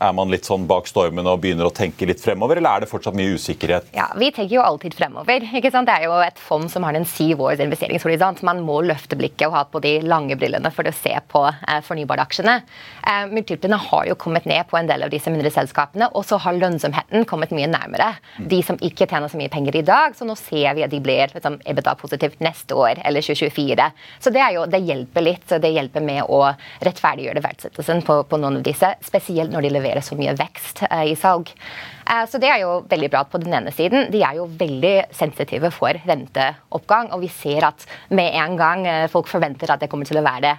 er 0.03 0.15
man 0.17 0.31
litt 0.33 0.47
sånn 0.49 0.67
bak 0.67 0.89
stormen 0.91 1.27
og 1.31 1.41
begynner 1.43 1.69
å 1.69 1.75
tenke 1.75 2.07
litt 2.09 2.23
fremover, 2.23 2.59
eller 2.59 2.77
er 2.77 2.85
det 2.85 2.91
fortsatt 2.91 3.15
mye 3.17 3.37
usikkerhet? 3.39 3.93
Ja, 3.95 4.09
Vi 4.19 4.31
tenker 4.35 4.57
jo 4.57 4.65
alltid 4.65 4.95
fremover. 4.95 5.47
ikke 5.55 5.71
sant? 5.71 5.87
Det 5.87 5.95
er 5.95 6.05
jo 6.09 6.19
et 6.19 6.39
fond 6.39 6.71
som 6.71 6.83
har 6.83 6.95
en 6.95 7.05
syv 7.05 7.41
års 7.41 7.61
investeringshorisont. 7.63 8.43
Man 8.43 8.63
må 8.67 8.81
løfte 8.83 9.17
blikket 9.17 9.47
og 9.49 9.55
ha 9.55 9.65
på 9.65 9.81
de 9.81 10.01
lange 10.03 10.37
brillene 10.37 10.71
for 10.75 10.85
å 10.85 10.93
se 10.93 11.15
på 11.29 11.45
eh, 11.47 11.81
fornybaraksjene. 11.87 12.57
Eh, 13.07 13.27
multiplene 13.31 13.79
har 13.79 14.07
jo 14.09 14.17
kommet 14.19 14.47
ned 14.47 14.67
på 14.71 14.79
en 14.79 14.91
del 14.91 15.07
av 15.07 15.13
disse 15.13 15.31
mindre 15.31 15.53
selskapene, 15.55 16.11
og 16.13 16.27
så 16.27 16.41
har 16.43 16.59
lønnsomheten 16.59 17.25
kommet 17.25 17.55
mye 17.55 17.71
nærmere. 17.71 18.17
Mm. 18.39 18.49
De 18.51 18.63
som 18.67 18.81
ikke 18.81 19.07
tjener 19.07 19.31
så 19.31 19.39
mye 19.39 19.53
penger 19.53 19.79
i 19.79 19.87
dag, 19.87 20.19
så 20.19 20.27
nå 20.27 20.35
ser 20.41 20.75
vi 20.75 20.85
at 20.87 20.91
de 20.91 21.03
blir 21.05 21.31
liksom, 21.35 21.61
EBITDA-positivt 21.63 22.43
neste 22.43 22.75
år 22.75 23.03
eller 23.05 23.23
2024. 23.23 23.91
Så 24.19 24.35
det, 24.35 24.43
er 24.43 24.59
jo, 24.59 24.67
det 24.67 24.83
hjelper 24.83 25.23
litt. 25.23 25.47
så 25.49 25.63
Det 25.63 25.71
hjelper 25.71 26.03
med 26.03 26.27
å 26.27 26.43
rettferdiggjøre 26.83 27.45
verdsettelsen 27.45 28.03
på, 28.07 28.23
på 28.27 28.43
noen 28.43 28.59
av 28.59 28.67
disse, 28.67 28.95
spesielt 29.05 29.55
når 29.55 29.69
de 29.69 29.75
leverer 29.77 29.84
generere 29.85 30.03
så 30.03 30.17
mye 30.17 30.35
vekst 30.39 30.85
eh, 30.91 31.13
i 31.13 31.17
salg. 31.17 31.53
Eh, 32.05 32.25
så 32.29 32.39
det 32.41 32.51
er 32.53 32.61
jo 32.63 32.83
veldig 32.91 33.11
bra 33.13 33.23
på 33.29 33.41
den 33.43 33.55
ene 33.57 33.73
siden. 33.75 34.09
De 34.13 34.21
er 34.25 34.39
jo 34.39 34.47
veldig 34.61 34.95
sensitive 35.15 35.71
for 35.75 35.97
renteoppgang. 36.05 37.11
Og 37.17 37.25
vi 37.25 37.31
ser 37.33 37.67
at 37.71 37.87
med 38.15 38.37
en 38.41 38.59
gang 38.61 38.87
eh, 38.89 39.07
folk 39.13 39.31
forventer 39.31 39.73
at 39.73 39.83
det 39.83 39.91
kommer 39.93 40.09
til 40.09 40.21
å 40.21 40.25
være 40.25 40.57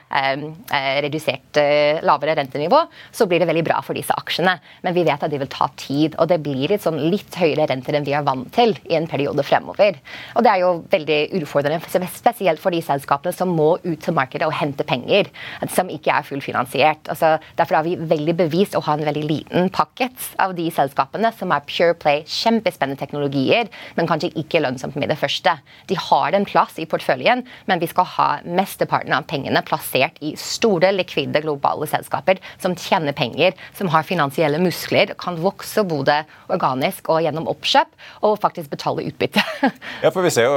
redusert 0.75 1.57
lavere 2.05 2.35
rentenivå, 2.37 2.77
så 3.13 3.25
blir 3.29 3.41
det 3.41 3.47
veldig 3.49 3.63
bra 3.65 3.77
for 3.85 3.97
disse 3.97 4.13
aksjene. 4.15 4.55
Men 4.83 4.95
vi 4.95 5.03
vet 5.07 5.21
at 5.23 5.31
de 5.31 5.39
vil 5.39 5.49
ta 5.51 5.67
tid. 5.79 6.15
Og 6.21 6.29
det 6.29 6.39
blir 6.43 6.69
litt, 6.71 6.83
sånn 6.83 6.99
litt 7.11 7.35
høyere 7.39 7.67
renter 7.69 7.97
enn 7.97 8.07
vi 8.07 8.15
er 8.17 8.25
vant 8.25 8.49
til 8.55 8.75
i 8.89 8.97
en 8.97 9.07
periode 9.09 9.43
fremover. 9.45 9.99
Og 10.35 10.45
det 10.45 10.51
er 10.51 10.63
jo 10.63 10.71
veldig 10.91 11.19
utfordrende, 11.39 12.07
spesielt 12.15 12.61
for 12.61 12.75
de 12.75 12.81
selskapene 12.85 13.33
som 13.35 13.53
må 13.55 13.75
ut 13.83 14.01
til 14.03 14.15
markedet 14.17 14.47
og 14.47 14.55
hente 14.57 14.85
penger, 14.87 15.29
som 15.73 15.91
ikke 15.91 16.13
er 16.17 16.27
fullfinansiert. 16.27 17.11
Altså, 17.13 17.35
derfor 17.59 17.79
har 17.79 17.87
vi 17.87 17.97
veldig 17.99 18.37
bevist 18.45 18.77
å 18.77 18.83
ha 18.85 18.97
en 18.97 19.05
veldig 19.07 19.25
liten 19.29 19.69
pakket 19.73 20.31
av 20.41 20.55
de 20.57 20.67
selskapene 20.73 21.31
som 21.39 21.53
er 21.55 21.65
pure 21.67 21.95
play, 21.99 22.23
kjempespennende 22.29 22.99
teknologier, 22.99 23.69
men 23.97 24.09
kanskje 24.09 24.33
ikke 24.39 24.61
lønnsomt 24.63 24.97
med 24.99 25.11
det 25.11 25.19
første. 25.19 25.57
De 25.89 25.97
har 25.99 26.35
en 26.35 26.47
plass 26.47 26.79
i 26.81 26.87
porteføljen, 26.89 27.43
men 27.69 27.81
vi 27.81 27.89
skal 27.91 28.07
ha 28.15 28.29
mesteparten 28.45 29.15
av 29.15 29.27
pengene 29.29 29.63
plassert 29.65 30.17
i 30.25 30.35
store, 30.39 30.91
likvide 30.95 31.43
globale 31.43 31.87
selskaper 31.89 32.41
som 32.61 32.75
tjener 32.79 33.15
penger, 33.17 33.55
som 33.77 33.89
har 33.93 34.07
finansielle 34.07 34.59
muskler, 34.61 35.13
kan 35.19 35.39
vokse 35.41 35.83
både 35.87 36.21
organisk 36.53 37.09
og 37.11 37.23
gjennom 37.25 37.49
oppkjøp, 37.51 37.91
og 38.25 38.37
faktisk 38.41 38.71
betale 38.73 39.05
utbytte. 39.09 39.43
ja, 40.03 40.11
for 40.11 40.25
vi 40.25 40.33
ser 40.33 40.47
jo, 40.47 40.55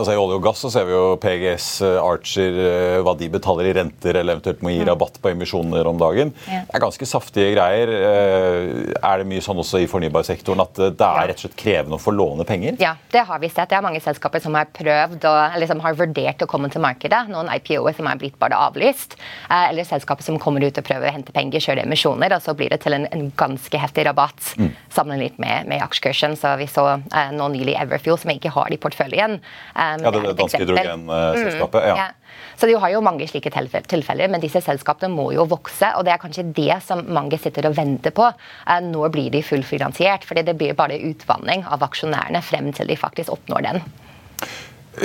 altså 0.00 0.14
I 0.14 0.20
olje 0.20 0.38
og 0.38 0.44
gass 0.44 0.64
så 0.64 0.72
ser 0.72 0.88
vi 0.88 0.94
jo 0.94 1.16
PGS, 1.20 1.68
Archer, 2.02 2.60
eh, 2.66 2.98
hva 3.04 3.14
de 3.18 3.30
betaler 3.32 3.70
i 3.70 3.74
renter, 3.76 4.20
eller 4.20 4.38
eventuelt 4.38 4.62
må 4.64 4.74
gi 4.74 4.84
rabatt 4.86 5.20
på 5.22 5.32
emisjoner 5.32 5.88
om 5.90 6.00
dagen. 6.00 6.32
Det 6.46 6.62
er 6.76 6.82
ganske 6.82 7.08
saftige 7.08 7.54
greier. 7.54 7.92
Eh, 7.96 8.94
er 9.00 9.22
det 9.22 9.28
mye 9.30 9.44
sånn 9.44 9.60
også 9.60 9.82
i 9.82 9.88
fornybarsektoren 10.20 10.62
at 10.62 10.80
det 10.98 11.06
er 11.06 11.28
rett 11.30 11.38
og 11.38 11.44
slett 11.44 11.56
krevende 11.58 11.96
å 11.96 12.00
få 12.00 12.12
låne 12.14 12.44
penger? 12.44 12.76
Ja, 12.80 12.96
det 13.12 13.24
har 13.26 13.38
vi 13.40 13.48
sett. 13.48 13.70
Det 13.70 13.76
er 13.76 13.84
mange 13.84 14.00
selskaper 14.00 14.40
som 14.40 14.54
har 14.54 14.68
prøvd 14.72 15.24
og, 15.24 15.38
eller 15.56 15.66
som 15.66 15.80
har 15.80 15.96
vurdert 15.98 16.42
å 16.42 16.48
komme 16.50 16.70
til 16.70 16.82
markedet. 16.82 17.28
Noen 17.30 17.50
IPO-er 17.56 17.96
som 17.96 18.08
er 18.10 18.20
blitt 18.20 18.38
bare 18.40 18.58
avlyst. 18.58 19.16
Eh, 19.48 19.70
eller 19.70 19.84
selskaper 19.84 20.24
som 20.24 20.38
kommer 20.38 20.64
ut 20.64 20.76
og 20.76 20.86
prøver 20.86 21.10
å 21.10 21.14
hente 21.14 21.32
penger, 21.32 21.60
kjøre 21.60 21.84
emisjoner, 21.86 22.34
og 22.36 22.44
så 22.44 22.54
blir 22.54 22.70
det 22.70 22.82
til 22.84 22.96
en, 22.96 23.06
en 23.10 23.30
ganske 23.36 23.82
heftig 23.82 24.06
rabatt 24.08 24.54
mm. 24.60 24.70
sammenlignet 24.92 25.40
med, 25.42 25.68
med 25.70 25.84
aksjekursen. 25.84 26.36
Så 26.40 26.54
vi 26.60 26.68
så 26.70 26.86
uh, 27.00 27.30
nå 27.34 27.50
nylig 27.54 27.76
Everfuel, 27.80 28.18
som 28.20 28.32
ikke 28.34 28.52
har 28.54 28.70
det 28.70 28.80
i 28.80 28.82
porteføljen. 28.82 29.40
Um, 29.74 30.06
ja, 30.06 30.10
det, 30.10 30.24
det 30.28 30.36
danske 30.40 30.64
hydrogenselskapet. 30.64 31.80
Mm, 31.80 31.90
ja. 31.90 32.08
ja. 32.08 32.19
Så 32.60 32.68
de 32.68 32.76
har 32.76 32.92
jo 32.92 33.00
mange 33.00 33.24
slike 33.24 33.48
tilfeller, 33.48 34.28
men 34.28 34.42
disse 34.42 34.60
selskapene 34.60 35.08
må 35.14 35.30
jo 35.32 35.46
vokse. 35.48 35.94
Og 35.96 36.04
det 36.04 36.12
er 36.12 36.20
kanskje 36.20 36.44
det 36.52 36.76
som 36.84 37.00
mange 37.08 37.38
sitter 37.40 37.70
og 37.70 37.76
venter 37.78 38.12
på. 38.12 38.26
Eh, 38.28 38.82
når 38.84 39.14
blir 39.14 39.32
de 39.32 39.40
fullfinansiert? 39.44 40.26
Fordi 40.28 40.44
det 40.44 40.58
blir 40.60 40.76
bare 40.76 41.00
utvanning 41.08 41.64
av 41.64 41.80
aksjonærene 41.88 42.42
frem 42.44 42.68
til 42.76 42.90
de 42.90 42.98
faktisk 43.00 43.32
oppnår 43.32 43.64
den. 43.70 43.80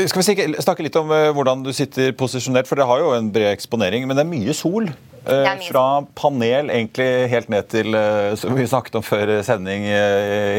Skal 0.09 0.19
vi 0.19 0.47
snakke 0.59 0.83
litt 0.83 0.97
om 0.99 1.13
eh, 1.15 1.31
hvordan 1.31 1.63
du 1.63 1.71
sitter 1.75 2.11
posisjonert, 2.17 2.67
for 2.67 2.75
det 2.75 2.87
har 2.89 2.99
jo 2.99 3.13
en 3.15 3.29
bred 3.31 3.53
eksponering, 3.53 4.03
men 4.09 4.19
det 4.19 4.25
er 4.25 4.33
mye 4.33 4.55
sol. 4.57 4.89
Eh, 5.25 5.47
fra 5.69 5.85
panel 6.19 6.73
egentlig 6.73 7.07
helt 7.31 7.47
ned 7.49 7.69
til 7.71 7.95
som 8.37 8.51
vi 8.59 8.67
snakket 8.67 8.99
om 8.99 9.05
før 9.05 9.31
sending, 9.47 9.87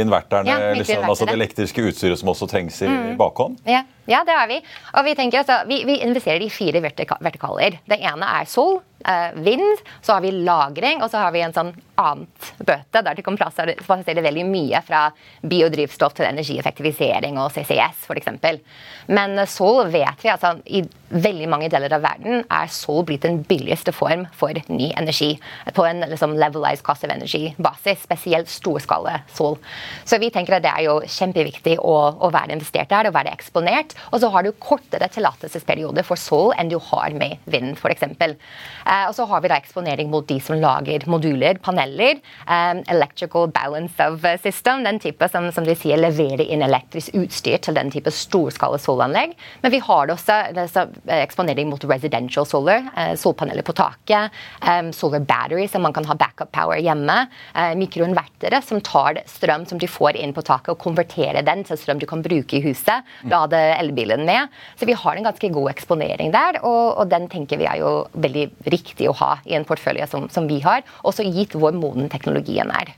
inverterne. 0.01 0.49
Ja, 0.49 0.73
liksom, 0.81 1.05
altså 1.05 1.29
det 1.29 1.37
elektriske 1.37 1.85
utstyret 1.91 2.25
som 2.25 2.33
også 2.33 2.49
trengs 2.49 2.81
i 2.81 2.89
mm. 2.89 3.13
bakhånd. 3.21 3.61
Ja. 3.69 3.85
Ja, 4.07 4.23
det 4.27 4.35
er 4.39 4.51
vi. 4.51 4.61
Og 4.95 5.07
vi, 5.07 5.15
tenker, 5.19 5.43
altså, 5.43 5.63
vi, 5.69 5.83
vi 5.89 6.01
investerer 6.07 6.45
i 6.45 6.53
fire 6.53 6.83
vertika 6.85 7.19
vertikaler. 7.23 7.81
Det 7.91 7.99
ene 7.99 8.29
er 8.39 8.47
sol, 8.51 8.79
eh, 9.05 9.33
vind, 9.35 9.83
så 10.03 10.17
har 10.17 10.21
vi 10.21 10.31
lagring, 10.31 11.03
og 11.03 11.11
så 11.11 11.25
har 11.25 11.35
vi 11.35 11.43
en 11.45 11.55
sånn 11.57 11.73
annet 11.97 12.51
bøte 12.61 13.01
der 13.03 13.17
du 13.17 13.23
kan 13.25 13.39
plassere 13.39 13.75
veldig 13.81 14.45
mye 14.49 14.83
fra 14.85 15.07
biodrivstoff 15.41 16.17
til 16.19 16.29
energieffektivisering 16.29 17.39
og 17.41 17.55
CCS 17.55 18.05
f.eks. 18.07 18.61
Men 19.09 19.39
eh, 19.39 19.49
sol 19.51 19.91
vet 19.93 20.23
vi 20.23 20.33
altså 20.33 20.57
i 20.67 20.85
veldig 21.07 21.49
mange 21.51 21.71
deler 21.71 21.93
av 21.95 22.03
verden 22.03 22.43
er 22.51 22.71
sol 22.73 23.05
blitt 23.07 23.25
den 23.27 23.41
billigste 23.47 23.95
form 23.95 24.27
for 24.37 24.57
ny 24.69 24.91
energi. 24.99 25.35
På 25.75 25.87
en 25.87 26.03
liksom, 26.07 26.35
levelized 26.39 26.85
cost 26.87 27.07
of 27.07 27.13
energy-basis, 27.15 28.03
spesielt 28.07 28.51
storskala 28.51 29.21
sol. 29.35 29.59
Så 30.05 30.19
vi 30.23 30.33
tenker 30.35 30.59
at 30.59 30.67
det 30.67 30.73
er 30.73 30.87
jo 30.89 30.99
kjempeviktig 31.07 31.79
å, 31.79 31.97
å 32.19 32.33
være 32.35 32.57
investert 32.57 32.91
der 32.93 33.09
og 33.09 33.17
være 33.17 33.35
eksponert. 33.37 33.96
Og 34.13 34.21
så 34.23 34.31
har 34.33 34.47
du 34.47 34.53
kortere 34.53 35.09
tillatelsesperiode 35.13 36.05
for 36.07 36.21
sol 36.21 36.53
enn 36.57 36.71
du 36.73 36.79
har 36.91 37.15
med 37.17 37.39
vind, 37.51 37.77
f.eks. 37.77 38.07
Eh, 38.07 39.05
og 39.07 39.15
så 39.17 39.27
har 39.31 39.43
vi 39.43 39.53
da 39.53 39.61
eksponering 39.61 40.11
mot 40.13 40.27
de 40.29 40.39
som 40.43 40.59
lager 40.61 41.07
moduler, 41.11 41.61
paneler. 41.63 42.21
Um, 42.47 42.83
electrical 42.91 43.49
balance 43.53 44.03
of 44.03 44.25
system, 44.43 44.85
den 44.87 45.01
type 45.03 45.29
som, 45.33 45.49
som 45.55 45.67
de 45.67 45.75
sier 45.79 45.99
leverer 46.01 46.45
inn 46.47 46.65
elektrisk 46.65 47.15
utstyr 47.19 47.59
til 47.63 47.77
den 47.77 47.91
type 47.95 48.13
storskala 48.15 48.79
solanlegg. 48.81 49.35
Men 49.63 49.75
vi 49.75 49.83
har 49.83 50.13
også 50.13 50.37
Eh, 50.57 51.23
eksponering 51.23 51.69
mot 51.71 51.85
residential 51.85 52.47
solar, 52.47 52.85
eh, 52.97 53.15
solpaneler 53.15 53.63
på 53.63 53.73
taket, 53.73 54.31
eh, 54.63 54.91
solar 54.91 55.21
battery, 55.21 55.69
som 55.69 55.83
man 55.83 55.93
kan 55.93 56.05
ha 56.05 56.15
backup 56.15 56.53
power 56.53 56.77
hjemme, 56.77 57.29
mikroinvertere 57.77 58.63
som 58.63 58.81
tar 58.81 59.15
strøm 59.27 59.67
som 59.69 59.79
du 59.79 59.87
får 59.87 60.17
inn 60.17 60.33
på 60.33 60.43
taket, 60.43 60.69
og 60.69 60.79
konverterer 60.79 61.45
den 61.45 61.65
til 61.65 61.77
strøm 61.77 61.99
du 61.99 62.07
kan 62.07 62.23
bruke 62.23 62.55
i 62.55 62.61
huset. 62.61 63.03
Lade 63.25 63.57
elbilen 63.87 64.27
med. 64.29 64.53
Så 64.77 64.89
vi 64.89 64.97
har 64.99 65.17
en 65.17 65.31
ganske 65.31 65.51
god 65.55 65.73
eksponering 65.73 66.35
der, 66.35 66.61
og, 66.63 66.99
og 67.01 67.11
den 67.11 67.31
tenker 67.33 67.61
vi 67.61 67.71
er 67.71 67.81
jo 67.83 67.97
veldig 68.13 68.47
riktig 68.73 69.09
å 69.11 69.17
ha 69.23 69.33
i 69.47 69.57
en 69.59 69.67
portfølje 69.69 70.11
som, 70.13 70.29
som 70.33 70.49
vi 70.51 70.61
har, 70.67 70.85
også 71.07 71.27
gitt 71.31 71.57
hvor 71.57 71.75
moden 71.77 72.11
teknologien 72.13 72.71
er. 72.75 72.95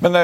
Men 0.00 0.14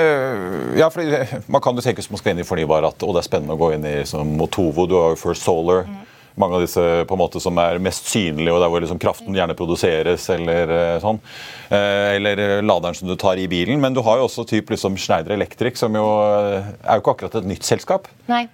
ja, 0.78 0.86
fordi 0.88 1.18
Man 1.52 1.60
kan 1.60 1.76
jo 1.76 1.82
tenke 1.84 2.00
hvis 2.00 2.08
man 2.08 2.20
skal 2.20 2.32
inn 2.32 2.40
i 2.40 2.48
fornybar 2.48 2.86
at 2.88 3.02
det 3.02 3.20
er 3.20 3.26
spennende 3.26 3.58
å 3.58 3.60
gå 3.60 3.74
inn 3.74 3.84
i 3.84 3.98
som 4.08 4.30
Motovo. 4.38 4.86
Du 4.88 4.96
har 4.96 5.12
jo 5.12 5.20
First 5.20 5.44
Solar. 5.44 5.84
Mm 5.84 6.13
mange 6.40 6.58
av 6.58 6.64
disse 6.64 6.82
på 7.08 7.14
en 7.14 7.20
måte 7.20 7.40
som 7.42 7.58
er 7.62 7.78
mest 7.82 8.08
synlige, 8.10 8.52
og 8.52 8.62
der 8.62 8.70
hvor 8.72 8.82
liksom 8.82 9.00
kraften 9.02 9.36
gjerne 9.36 9.56
produseres, 9.58 10.26
eller 10.34 10.72
eh, 10.74 10.96
sånn. 11.02 11.20
Eh, 11.68 12.16
eller 12.16 12.42
laderen 12.66 12.98
som 12.98 13.10
du 13.10 13.14
tar 13.20 13.38
i 13.40 13.46
bilen. 13.50 13.78
Men 13.82 13.94
du 13.94 14.02
har 14.06 14.18
jo 14.18 14.26
også 14.26 14.46
typ 14.50 14.72
liksom 14.74 14.98
Schneider 15.00 15.36
Electric, 15.36 15.78
som 15.78 15.94
jo 15.94 16.04
eh, 16.24 16.72
er 16.82 16.98
jo 16.98 17.04
ikke 17.04 17.14
akkurat 17.14 17.38
et 17.40 17.48
nytt 17.54 17.66
selskap. 17.66 18.10
Nei. 18.30 18.46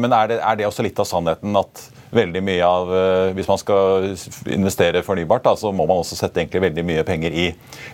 Men 0.00 0.14
er 0.16 0.30
det, 0.30 0.36
er 0.40 0.58
det 0.58 0.66
også 0.66 0.84
litt 0.84 0.98
av 1.00 1.08
sannheten 1.08 1.56
at 1.58 1.82
veldig 2.10 2.40
mye 2.42 2.66
av 2.66 2.88
Hvis 3.36 3.46
man 3.46 3.58
skal 3.60 4.08
investere 4.50 5.02
fornybart, 5.06 5.44
da, 5.44 5.52
så 5.60 5.70
må 5.70 5.84
man 5.86 6.00
også 6.00 6.18
sette 6.18 6.40
egentlig 6.40 6.64
veldig 6.64 6.84
mye 6.88 7.04
penger 7.06 7.36
i 7.36 7.46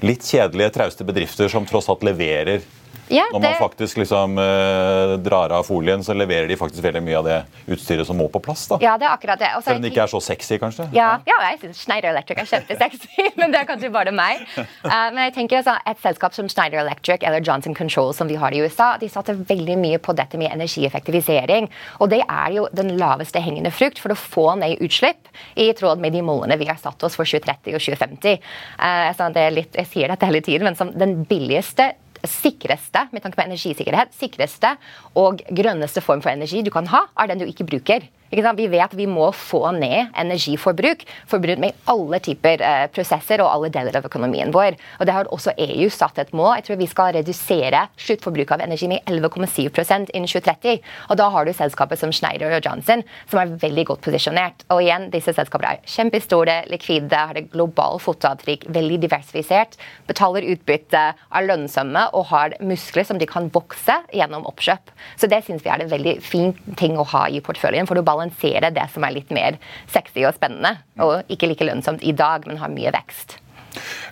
litt 0.06 0.24
kjedelige, 0.24 0.72
trauste 0.78 1.04
bedrifter 1.04 1.50
som 1.52 1.66
tross 1.68 1.90
alt 1.92 2.06
leverer 2.06 2.64
ja, 3.08 3.24
Når 3.32 3.40
man 3.40 3.54
faktisk 3.58 4.00
liksom, 4.00 4.38
eh, 4.38 5.16
drar 5.22 5.52
av 5.54 5.66
folien, 5.66 6.02
så 6.04 6.14
leverer 6.14 6.48
de 6.48 6.56
faktisk 6.58 6.82
veldig 6.82 7.02
mye 7.06 7.18
av 7.18 7.24
det 7.28 7.36
utstyret 7.70 8.06
som 8.06 8.18
må 8.18 8.26
på 8.32 8.40
plass. 8.42 8.66
da. 8.66 8.78
Ja, 8.82 8.96
det 8.98 9.06
er 9.06 9.14
akkurat 9.14 9.38
det. 9.38 9.50
Selv 9.64 9.76
om 9.76 9.82
det 9.82 9.92
ikke 9.92 10.02
er 10.02 10.10
så 10.10 10.20
sexy, 10.22 10.58
kanskje? 10.58 10.88
Ja, 10.96 11.20
ja 11.26 11.36
jeg 11.50 11.60
syns 11.62 11.82
Schneider 11.84 12.10
Electric 12.10 12.42
er 12.42 12.48
kjempesexy, 12.50 13.28
men 13.38 13.54
det 13.54 13.60
er 13.60 13.68
kanskje 13.68 13.92
bare 13.94 14.14
meg. 14.14 14.42
Uh, 14.56 14.90
men 15.14 15.22
jeg 15.28 15.36
tenker 15.38 15.60
altså, 15.60 15.76
Et 15.86 16.02
selskap 16.02 16.34
som 16.34 16.48
Schneider 16.50 16.82
Electric 16.82 17.22
eller 17.22 17.44
Johnson 17.44 17.74
Control 17.74 18.12
som 18.16 18.30
vi 18.30 18.38
har 18.40 18.54
i 18.54 18.62
USA, 18.64 18.96
de 18.98 19.10
satte 19.12 19.36
veldig 19.36 19.78
mye 19.78 20.00
på 20.02 20.14
dette 20.16 20.38
med 20.40 20.50
energieffektivisering. 20.52 21.70
Og 22.00 22.10
det 22.10 22.22
er 22.24 22.56
jo 22.56 22.66
den 22.74 22.96
laveste 22.98 23.42
hengende 23.42 23.70
frukt 23.74 24.00
for 24.02 24.14
å 24.14 24.18
få 24.18 24.48
ned 24.58 24.82
utslipp 24.82 25.30
i 25.54 25.70
tråd 25.76 26.02
med 26.02 26.16
de 26.16 26.24
målene 26.26 26.58
vi 26.58 26.68
har 26.70 26.80
satt 26.80 27.02
oss 27.06 27.18
for 27.18 27.28
2030 27.28 27.76
og 27.76 27.86
2050. 27.86 28.42
Uh, 28.80 29.06
altså, 29.12 29.30
litt, 29.54 29.78
jeg 29.78 29.92
sier 29.92 30.10
dette 30.10 30.26
hele 30.26 30.42
tiden, 30.42 30.66
men 30.66 30.78
som 30.78 30.90
den 30.96 31.22
billigste 31.28 31.92
sikreste 32.24 33.06
med 33.12 33.24
tanke 33.24 33.38
på 33.38 33.44
energisikkerhet, 33.44 34.14
sikreste 34.16 34.76
og 35.18 35.42
grønneste 35.50 36.02
form 36.04 36.22
for 36.24 36.32
energi 36.32 36.62
du 36.64 36.72
kan 36.74 36.88
ha, 36.92 37.06
er 37.18 37.32
den 37.32 37.42
du 37.42 37.48
ikke 37.48 37.68
bruker. 37.68 38.06
Vi 38.30 38.66
vet 38.66 38.94
vi 38.94 39.06
må 39.06 39.30
få 39.32 39.70
ned 39.76 40.10
energiforbruk 40.18 41.04
forbruk 41.30 41.60
med 41.62 41.76
alle 41.90 42.18
typer 42.22 42.62
eh, 42.62 42.86
prosesser 42.90 43.42
og 43.42 43.50
alle 43.50 43.70
deler 43.70 43.96
av 43.98 44.06
økonomien 44.08 44.50
vår. 44.54 44.76
Og 45.00 45.06
Det 45.06 45.14
har 45.14 45.30
også 45.30 45.54
EU 45.56 45.88
satt 45.90 46.18
et 46.18 46.32
mål. 46.34 46.56
Jeg 46.58 46.66
tror 46.66 46.80
vi 46.80 46.88
skal 46.90 47.12
redusere 47.16 47.82
sluttforbruket 47.96 48.56
av 48.56 48.64
energi 48.66 48.88
med 48.90 49.04
11,7% 49.06 50.10
innen 50.12 50.30
2030. 50.30 50.82
Og 51.10 51.16
Da 51.20 51.28
har 51.30 51.46
du 51.46 51.52
selskapet 51.52 52.00
som 52.00 52.12
Schneider 52.12 52.56
og 52.56 52.64
Johnson, 52.64 53.04
som 53.30 53.40
er 53.40 53.54
veldig 53.62 53.86
godt 53.92 54.02
posisjonert. 54.06 54.66
Og 54.70 54.82
igjen, 54.82 55.08
disse 55.14 55.34
selskapene 55.36 55.76
er 55.76 55.84
kjempestore, 55.86 56.58
likvide, 56.72 57.22
har 57.30 57.38
et 57.38 57.50
globalt 57.52 58.02
fotavtrykk, 58.02 58.68
veldig 58.74 59.00
diversifisert, 59.06 59.78
betaler 60.08 60.46
utbytte, 60.52 61.04
er 61.16 61.46
lønnsomme 61.46 62.08
og 62.16 62.28
har 62.32 62.56
muskler 62.64 63.06
som 63.06 63.20
de 63.20 63.28
kan 63.30 63.50
vokse 63.54 64.00
gjennom 64.14 64.46
oppkjøp. 64.50 64.92
Så 65.20 65.30
det 65.30 65.42
syns 65.46 65.64
vi 65.64 65.72
er 65.72 65.84
en 65.84 65.92
veldig 65.92 66.18
fin 66.24 66.54
ting 66.78 66.98
å 66.98 67.06
ha 67.14 67.26
i 67.28 67.40
portføljen. 67.40 67.86
for 67.86 67.94
du 67.94 68.02
balansere 68.16 68.72
det 68.74 68.88
som 68.92 69.06
er 69.06 69.18
litt 69.20 69.32
mer 69.34 69.60
sexy 69.92 70.26
og 70.26 70.36
spennende, 70.36 70.76
og 70.98 71.28
ikke 71.32 71.52
like 71.52 71.68
lønnsomt 71.68 72.02
i 72.02 72.16
dag, 72.16 72.48
men 72.48 72.62
har 72.62 72.72
mye 72.72 72.94
vekst. 72.96 73.40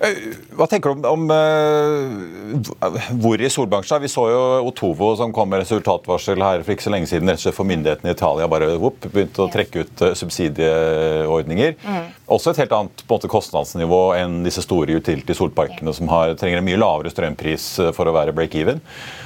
Eh, 0.04 0.18
hva 0.58 0.66
tenker 0.68 0.92
du 0.92 1.06
om, 1.06 1.24
om 1.24 1.30
uh, 1.32 2.90
hvor 3.22 3.40
i 3.40 3.50
solbransjen? 3.52 4.02
Vi 4.02 4.10
så 4.12 4.26
jo 4.28 4.42
Otovo 4.68 5.12
som 5.18 5.32
kom 5.34 5.50
med 5.52 5.62
resultatvarsel 5.62 6.42
her 6.44 6.64
for 6.64 6.74
ikke 6.74 6.86
så 6.86 6.92
lenge 6.94 7.08
siden. 7.10 7.32
For 7.46 7.68
myndighetene 7.68 8.12
i 8.12 8.16
Italia 8.16 8.48
bare 8.50 8.74
whoop, 8.76 9.06
begynte 9.06 9.44
å 9.44 9.50
trekke 9.52 9.86
ut 9.86 10.04
uh, 10.04 10.12
subsidieordninger. 10.18 11.76
Mm. 11.80 12.12
Også 12.34 12.52
et 12.52 12.64
helt 12.64 12.76
annet 12.76 13.04
måte, 13.10 13.30
kostnadsnivå 13.30 14.02
enn 14.18 14.42
disse 14.46 14.64
store 14.64 14.98
utility-solparkene 15.00 15.96
som 15.96 16.10
har, 16.12 16.36
trenger 16.40 16.60
en 16.60 16.68
mye 16.68 16.80
lavere 16.80 17.12
strømpris 17.12 17.68
for 17.96 18.08
å 18.08 18.16
være 18.16 18.36
break-even. 18.36 18.82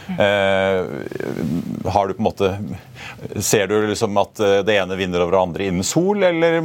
Uh, 0.09 1.89
har 1.91 2.09
du 2.09 2.15
på 2.15 2.23
en 2.23 2.25
måte 2.25 2.49
Ser 3.43 3.67
du 3.67 3.75
liksom 3.87 4.17
at 4.21 4.41
eh, 4.41 4.59
det 4.67 4.75
ene 4.79 4.97
vinner 4.99 5.23
over 5.23 5.35
det 5.35 5.41
andre 5.41 5.67
innen 5.69 5.87
sol, 5.87 6.23
eller 6.23 6.57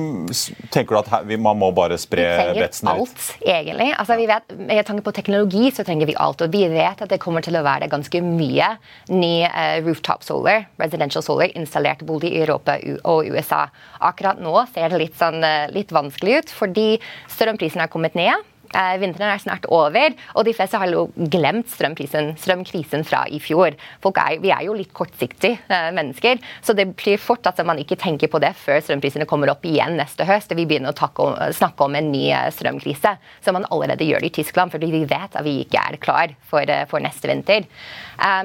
tenker 0.74 0.96
du 0.96 1.00
at 1.00 1.10
her, 1.12 1.34
man 1.42 1.60
må 1.62 1.70
bare 1.76 1.98
spre 2.02 2.26
vetsen 2.58 2.90
ut? 2.90 3.04
Alt, 3.04 3.26
egentlig. 3.42 3.90
Altså, 4.02 4.18
vi 4.20 4.28
vet, 4.30 4.56
med 4.58 4.82
tanke 4.88 5.06
på 5.06 5.14
teknologi 5.16 5.72
så 5.74 5.86
trenger 5.86 6.10
vi 6.10 6.18
alt. 6.20 6.42
Og 6.46 6.54
vi 6.54 6.66
vet 6.74 7.04
at 7.06 7.12
det 7.12 7.22
kommer 7.22 7.46
til 7.46 7.58
å 7.58 7.64
være 7.66 7.90
ganske 7.92 8.22
mye 8.26 8.70
ny 9.14 9.34
uh, 9.46 9.78
rooftop 9.86 10.26
solar, 10.26 10.68
residential 10.82 11.26
solar, 11.26 11.54
installert 11.58 12.06
bolig 12.08 12.34
i 12.34 12.42
Europa 12.46 12.78
og 13.10 13.30
USA. 13.30 13.66
Akkurat 14.02 14.42
nå 14.42 14.56
ser 14.74 14.94
det 14.94 15.04
litt, 15.06 15.18
sånn, 15.20 15.42
litt 15.74 15.94
vanskelig 15.96 16.42
ut, 16.42 16.58
fordi 16.64 16.88
strømprisen 17.34 17.86
har 17.86 17.94
kommet 17.94 18.18
ned. 18.20 18.52
Eh, 18.74 18.96
vinteren 18.98 19.30
er 19.30 19.42
snart 19.42 19.68
over, 19.70 20.15
og 20.34 20.46
de 20.48 20.53
fleste 20.56 20.80
har 20.82 20.89
jo 20.89 21.06
glemt 21.15 21.70
strømkrisen 21.70 23.06
fra 23.06 23.24
i 23.30 23.38
fjor. 23.44 23.75
Er, 23.77 24.39
vi 24.42 24.50
er 24.53 24.63
jo 24.65 24.74
litt 24.77 24.94
kortsiktige 24.98 25.60
eh, 25.70 25.89
mennesker, 25.94 26.42
så 26.65 26.74
det 26.77 26.88
blir 26.98 27.22
fort 27.22 27.46
at 27.50 27.62
man 27.65 27.77
ikke 27.82 28.00
tenker 28.01 28.32
på 28.34 28.42
det 28.42 28.53
før 28.58 28.82
strømprisene 28.82 29.27
kommer 29.30 29.51
opp 29.53 29.65
igjen 29.70 29.98
neste 30.00 30.25
høst 30.25 30.53
vi 30.53 30.65
begynner 30.70 30.94
å 30.94 31.10
om, 31.24 31.38
snakke 31.53 31.86
om 31.86 31.98
en 31.98 32.10
ny 32.13 32.24
eh, 32.34 32.50
strømkrise, 32.53 33.13
som 33.46 33.58
man 33.58 33.68
allerede 33.70 34.08
gjør 34.08 34.25
det 34.25 34.32
i 34.32 34.36
Tyskland, 34.39 34.74
fordi 34.74 34.89
vi 34.94 35.03
vet 35.10 35.38
at 35.38 35.46
vi 35.46 35.60
ikke 35.63 35.84
er 35.92 36.00
klar 36.01 36.34
for, 36.50 36.70
for 36.89 37.03
neste 37.03 37.30
vinter. 37.30 37.68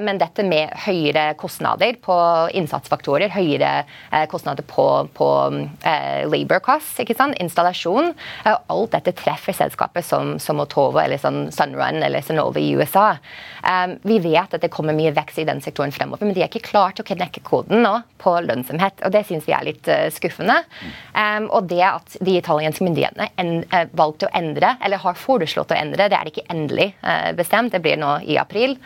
Men 0.00 0.18
dette 0.18 0.42
med 0.48 0.72
høyere 0.86 1.34
kostnader 1.38 1.98
på 2.02 2.14
innsatsfaktorer, 2.56 3.30
høyere 3.30 3.84
kostnader 4.32 4.64
på, 4.66 4.86
på 5.14 5.28
labor 6.32 6.62
costs, 6.64 6.96
installasjon, 7.04 8.14
alt 8.48 8.96
dette 8.96 9.14
treffer 9.20 9.54
selskapet 9.54 10.06
så 10.08 10.17
som, 10.18 10.34
som 10.42 10.60
eller 10.98 11.18
sånn 11.20 11.48
Sunrun 11.54 12.02
eller 12.02 12.24
Sonova 12.24 12.60
i 12.60 12.72
USA. 12.76 13.16
Um, 13.62 13.96
vi 14.02 14.18
vet 14.22 14.54
at 14.54 14.62
det 14.62 14.70
kommer 14.72 14.96
mye 14.96 15.12
vekst 15.14 15.38
i 15.38 15.46
den 15.48 15.60
sektoren 15.62 15.92
fremover, 15.94 16.26
men 16.26 16.34
de 16.36 16.42
er 16.42 16.50
ikke 16.50 16.66
klare 16.68 16.96
til 16.96 17.04
å 17.04 17.08
knekke 17.08 17.42
koden 17.46 17.82
nå 17.84 17.94
på 18.22 18.34
lønnsomhet. 18.44 19.02
og 19.04 19.14
Det 19.14 19.24
syns 19.28 19.46
vi 19.48 19.54
er 19.56 19.66
litt 19.66 19.90
uh, 19.90 20.08
skuffende. 20.14 20.60
Um, 21.14 21.48
og 21.54 21.68
det 21.70 21.82
at 21.86 22.18
de 22.24 22.36
italienske 22.38 22.84
myndighetene 22.86 23.30
en, 23.40 23.54
uh, 23.72 23.84
valgte 23.98 24.28
å 24.28 24.34
endre, 24.38 24.74
eller 24.84 25.02
har 25.02 25.18
foreslått 25.18 25.74
å 25.74 25.78
endre, 25.78 26.08
det 26.10 26.18
er 26.18 26.30
ikke 26.30 26.46
endelig 26.52 26.90
uh, 27.02 27.30
bestemt, 27.38 27.72
det 27.74 27.82
blir 27.84 27.98
nå 28.00 28.18
i 28.26 28.38
april, 28.40 28.76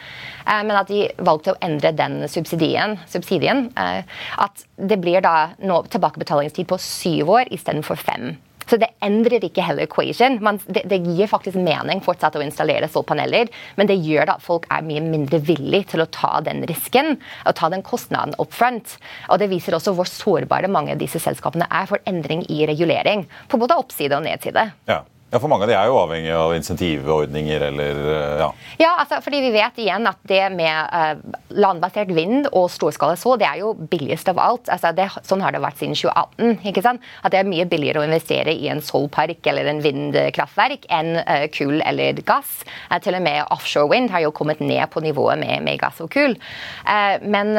men 0.43 0.75
at 0.75 0.89
de 0.91 1.05
valgte 1.23 1.53
å 1.53 1.59
endre 1.63 1.93
den 1.95 2.25
subsidien, 2.27 2.97
subsidien 3.07 3.69
at 3.77 4.65
det 4.75 4.99
blir 4.99 5.23
da 5.23 5.53
nå 5.63 5.77
tilbakebetalingstid 5.93 6.67
på 6.67 6.81
syv 6.83 7.31
år 7.37 7.53
istedenfor 7.55 8.01
fem. 8.01 8.33
Så 8.73 8.79
det 8.81 8.89
endrer 9.05 9.45
ikke 9.45 9.65
heller 9.67 9.85
equation. 9.85 10.39
Man, 10.41 10.57
det, 10.65 10.87
det, 10.89 11.03
gir 11.05 11.29
faktisk 11.29 11.59
mening 11.61 12.01
fortsatt 12.01 12.39
å 12.41 12.45
installere 12.45 12.89
solpaneler, 12.89 13.51
men 13.77 13.91
det 13.91 13.99
gjør 14.01 14.33
at 14.33 14.45
folk 14.45 14.65
er 14.73 14.87
mye 14.87 15.03
mindre 15.05 15.43
villig 15.45 15.83
til 15.93 16.01
å 16.01 16.09
ta 16.09 16.39
den 16.47 16.65
risken 16.71 17.19
og 17.45 17.53
ta 17.59 17.69
den 17.69 17.85
kostnaden 17.85 18.33
up 18.41 18.57
front. 18.57 18.97
Og 19.29 19.43
det 19.43 19.51
viser 19.53 19.77
også 19.77 19.93
hvor 19.99 20.09
sårbare 20.09 20.73
mange 20.73 20.97
av 20.97 21.03
disse 21.03 21.21
selskapene 21.21 21.69
er 21.69 21.91
for 21.91 22.01
endring 22.09 22.47
i 22.49 22.65
regulering. 22.71 23.27
På 23.53 23.61
både 23.61 23.77
oppside 23.77 24.17
og 24.17 24.25
nedside. 24.25 24.71
Ja. 24.89 25.03
Ja, 25.33 25.39
For 25.41 25.49
mange 25.49 25.65
av 25.65 25.71
de 25.71 25.77
er 25.79 25.89
jo 25.89 25.97
avhengig 25.97 26.33
av 26.37 26.51
insentivordninger 26.53 27.63
eller 27.71 28.01
eh, 28.05 28.41
ja. 28.43 28.49
Ja, 28.77 28.91
altså, 29.01 29.23
fordi 29.25 29.39
vi 29.47 29.53
vet 29.55 29.79
igjen 29.81 30.05
at 30.11 30.19
det 30.29 30.43
med 30.53 30.91
uh, 30.93 31.39
landbasert 31.57 32.11
vind 32.13 32.51
og 32.51 32.67
storskala 32.73 33.17
sol, 33.17 33.39
det 33.41 33.47
er 33.49 33.63
jo 33.63 33.71
billigst 33.73 34.29
av 34.29 34.41
alt. 34.43 34.69
Altså, 34.73 34.91
det, 34.97 35.07
sånn 35.25 35.41
har 35.41 35.55
det 35.55 35.63
vært 35.65 35.81
siden 35.81 35.97
2018. 35.97 36.59
ikke 36.69 36.83
sant? 36.85 37.07
At 37.25 37.33
det 37.33 37.41
er 37.41 37.49
mye 37.49 37.65
billigere 37.71 38.03
å 38.03 38.05
investere 38.05 38.53
i 38.53 38.69
en 38.69 38.83
solpark 38.85 39.49
eller 39.49 39.71
en 39.71 39.81
vindkraftverk 39.85 40.85
enn 40.93 41.15
uh, 41.23 41.47
kull 41.55 41.81
eller 41.81 42.21
gass. 42.29 42.53
Til 43.01 43.17
og 43.17 43.25
med 43.25 43.41
offshore 43.55 43.89
wind 43.89 44.13
har 44.13 44.27
jo 44.27 44.35
kommet 44.37 44.61
ned 44.61 44.85
på 44.93 45.01
nivået 45.01 45.41
med, 45.41 45.65
med 45.65 45.81
gass 45.81 46.03
og 46.05 46.11
kull. 46.13 46.37
men 47.33 47.55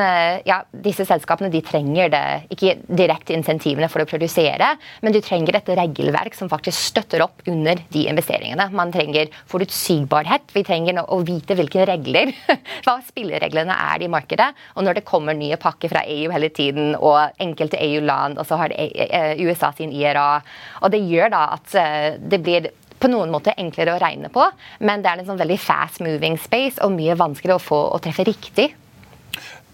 ja, 0.45 0.59
disse 0.85 1.05
selskapene 1.07 1.49
de 1.51 1.61
trenger 1.65 2.11
det, 2.13 2.23
ikke 2.53 2.75
direkte 2.85 3.33
insentivene 3.35 3.89
for 3.91 4.03
å 4.03 4.07
produsere, 4.09 4.73
men 5.01 5.15
de 5.15 5.21
trenger 5.25 5.57
et 5.57 5.71
regelverk 5.79 6.37
som 6.37 6.51
faktisk 6.51 6.77
støtter 6.91 7.23
opp 7.25 7.41
under 7.49 7.62
under 7.63 7.79
de 7.89 8.05
investeringene. 8.11 8.67
Man 8.75 8.91
trenger 8.91 9.31
forutsigbarhet. 9.49 10.51
Vi 10.53 10.65
trenger 10.67 10.99
å 11.03 11.19
vite 11.23 11.55
hvilke 11.57 11.85
regler, 11.87 12.33
hva 12.85 12.97
spillereglene 13.07 13.75
er 13.93 14.03
i 14.03 14.11
markedet. 14.11 14.51
Og 14.75 14.85
når 14.85 14.99
det 14.99 15.07
kommer 15.07 15.37
nye 15.37 15.59
pakker 15.61 15.91
fra 15.93 16.03
EU 16.09 16.31
hele 16.33 16.51
tiden, 16.53 16.93
og 16.99 17.39
enkelte 17.43 17.79
EU-land, 17.79 18.39
og 18.39 18.47
så 18.47 18.59
har 18.59 18.73
det 18.73 18.79
e, 18.83 19.07
e, 19.07 19.23
USA 19.47 19.71
sin 19.75 19.93
IRA, 19.95 20.41
og 20.83 20.93
det 20.93 21.03
gjør 21.07 21.33
da 21.33 21.43
at 21.55 21.75
eh, 21.79 22.19
det 22.19 22.41
blir 22.43 22.69
på 22.99 23.09
noen 23.11 23.31
måte 23.33 23.55
enklere 23.59 23.95
å 23.95 23.99
regne 23.99 24.29
på, 24.31 24.45
men 24.83 25.03
det 25.03 25.11
er 25.11 25.21
en 25.21 25.27
sånn 25.27 25.41
veldig 25.41 25.59
fast 25.59 25.99
moving 26.03 26.37
space 26.39 26.79
og 26.83 26.93
mye 26.95 27.17
vanskeligere 27.19 27.59
å 27.59 27.63
få 27.63 27.81
å 27.95 27.99
treffe 28.03 28.25
riktig. 28.27 28.69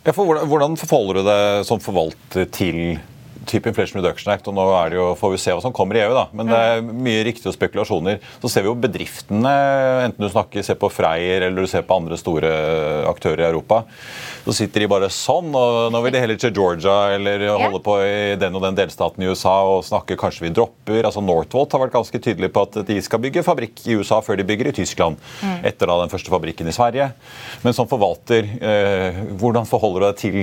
Ja, 0.07 0.13
hvordan 0.15 0.77
forholder 0.79 1.19
du 1.19 1.27
deg 1.27 1.65
som 1.67 1.81
forvalter 1.83 2.47
til 2.55 2.97
type 3.49 3.69
Inflation 3.69 3.99
Reduction 3.99 4.31
Act, 4.33 4.47
og 4.49 4.55
nå 4.57 4.65
er 4.77 4.93
det 4.93 4.99
jo, 4.99 5.07
får 5.19 5.33
vi 5.33 5.41
se 5.41 5.55
hva 5.55 5.63
som 5.63 5.73
kommer 5.75 5.97
i 5.97 6.03
EU. 6.05 6.13
da, 6.15 6.27
Men 6.35 6.51
det 6.51 6.59
er 6.59 6.83
mye 6.85 7.23
riktige 7.27 7.53
spekulasjoner. 7.55 8.19
Så 8.43 8.51
ser 8.51 8.65
vi 8.65 8.71
jo 8.71 8.77
bedriftene, 8.79 9.53
enten 10.05 10.25
du 10.25 10.29
snakker, 10.29 10.65
ser 10.65 10.79
på 10.79 10.91
Freyr 10.93 11.47
eller 11.47 11.65
du 11.65 11.69
ser 11.69 11.85
på 11.87 11.97
andre 11.97 12.17
store 12.19 12.51
aktører 13.09 13.43
i 13.43 13.49
Europa, 13.49 13.83
så 14.45 14.55
sitter 14.55 14.83
de 14.85 14.91
bare 14.91 15.11
sånn. 15.13 15.51
og 15.55 15.89
Nå 15.93 16.01
vil 16.05 16.15
de 16.15 16.23
heller 16.23 16.39
til 16.41 16.53
Georgia 16.55 17.15
eller 17.15 17.45
holde 17.49 17.81
på 17.85 17.97
i 18.05 18.37
den 18.39 18.55
og 18.57 18.65
den 18.65 18.77
delstaten 18.77 19.25
i 19.25 19.29
USA 19.29 19.57
og 19.67 19.83
snakke 19.87 20.17
kanskje 20.19 20.47
vi 20.47 20.53
dropper. 20.55 21.03
altså 21.03 21.23
Northvolt 21.23 21.75
har 21.75 21.83
vært 21.85 21.97
ganske 21.97 22.21
tydelig 22.23 22.51
på 22.55 22.65
at 22.67 22.81
de 22.87 22.99
skal 23.05 23.21
bygge 23.23 23.45
fabrikk 23.45 23.83
i 23.87 23.99
USA 23.99 24.21
før 24.25 24.39
de 24.39 24.47
bygger 24.47 24.71
i 24.71 24.77
Tyskland. 24.81 25.19
Mm. 25.43 25.59
Etter 25.69 25.89
da 25.89 25.99
den 26.01 26.13
første 26.13 26.33
fabrikken 26.33 26.69
i 26.69 26.75
Sverige. 26.75 27.11
Men 27.63 27.75
som 27.77 27.89
forvalter, 27.89 28.49
eh, 28.61 29.21
hvordan 29.39 29.69
forholder 29.69 29.99
du 29.99 30.09
deg 30.09 30.19
til 30.23 30.41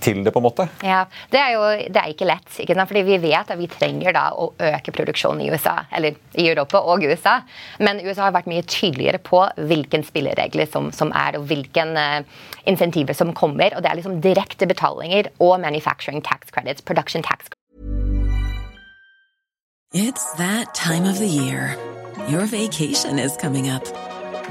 til 0.00 0.22
det, 0.24 0.32
på 0.34 0.40
en 0.40 0.46
måte? 0.46 0.68
Ja, 0.84 1.04
Det 1.30 1.40
er 1.40 1.52
jo 1.54 1.62
det 1.88 2.00
er 2.00 2.12
ikke 2.12 2.28
lett. 2.28 2.48
Ikke 2.60 2.74
sant? 2.74 2.88
Fordi 2.88 3.02
Vi 3.08 3.18
vet 3.18 3.50
at 3.50 3.58
vi 3.58 3.66
trenger 3.66 4.12
da 4.12 4.30
å 4.32 4.52
øke 4.58 4.92
produksjonen 4.92 5.42
i 5.42 5.50
USA, 5.50 5.84
eller 5.92 6.16
i 6.34 6.48
Europa 6.48 6.78
og 6.78 7.04
USA. 7.04 7.40
Men 7.78 8.00
USA 8.04 8.28
har 8.28 8.32
vært 8.36 8.50
mye 8.50 8.62
tydeligere 8.62 9.18
på 9.18 9.44
hvilke 9.56 10.02
spilleregler 10.04 10.68
som, 10.70 10.92
som 10.92 11.12
er, 11.12 11.38
og 11.38 11.46
hvilke 11.48 11.84
uh, 11.84 12.22
insentiver 12.66 13.14
som 13.14 13.34
kommer. 13.34 13.74
og 13.74 13.82
Det 13.82 13.90
er 13.90 14.00
liksom 14.00 14.20
direkte 14.20 14.66
betalinger 14.66 15.30
og 15.38 15.60
manufacturing 15.60 16.22
tax 16.22 16.50
credits, 16.52 16.82
production 16.82 17.22
tax 17.22 17.48
It's 19.94 20.32
that 20.36 20.74
time 20.74 21.06
of 21.06 21.18
the 21.18 21.26
year. 21.26 21.74
Your 22.28 22.44
vacation 22.44 23.18
is 23.18 23.38
coming 23.38 23.70
up. 23.70 23.84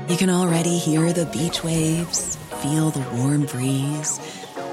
You 0.10 0.18
can 0.18 0.32
already 0.32 0.80
hear 0.80 1.14
the 1.14 1.28
beach 1.28 1.64
waves, 1.64 2.38
feel 2.62 2.90
the 2.90 3.06
warm 3.16 3.46
breeze 3.46 4.20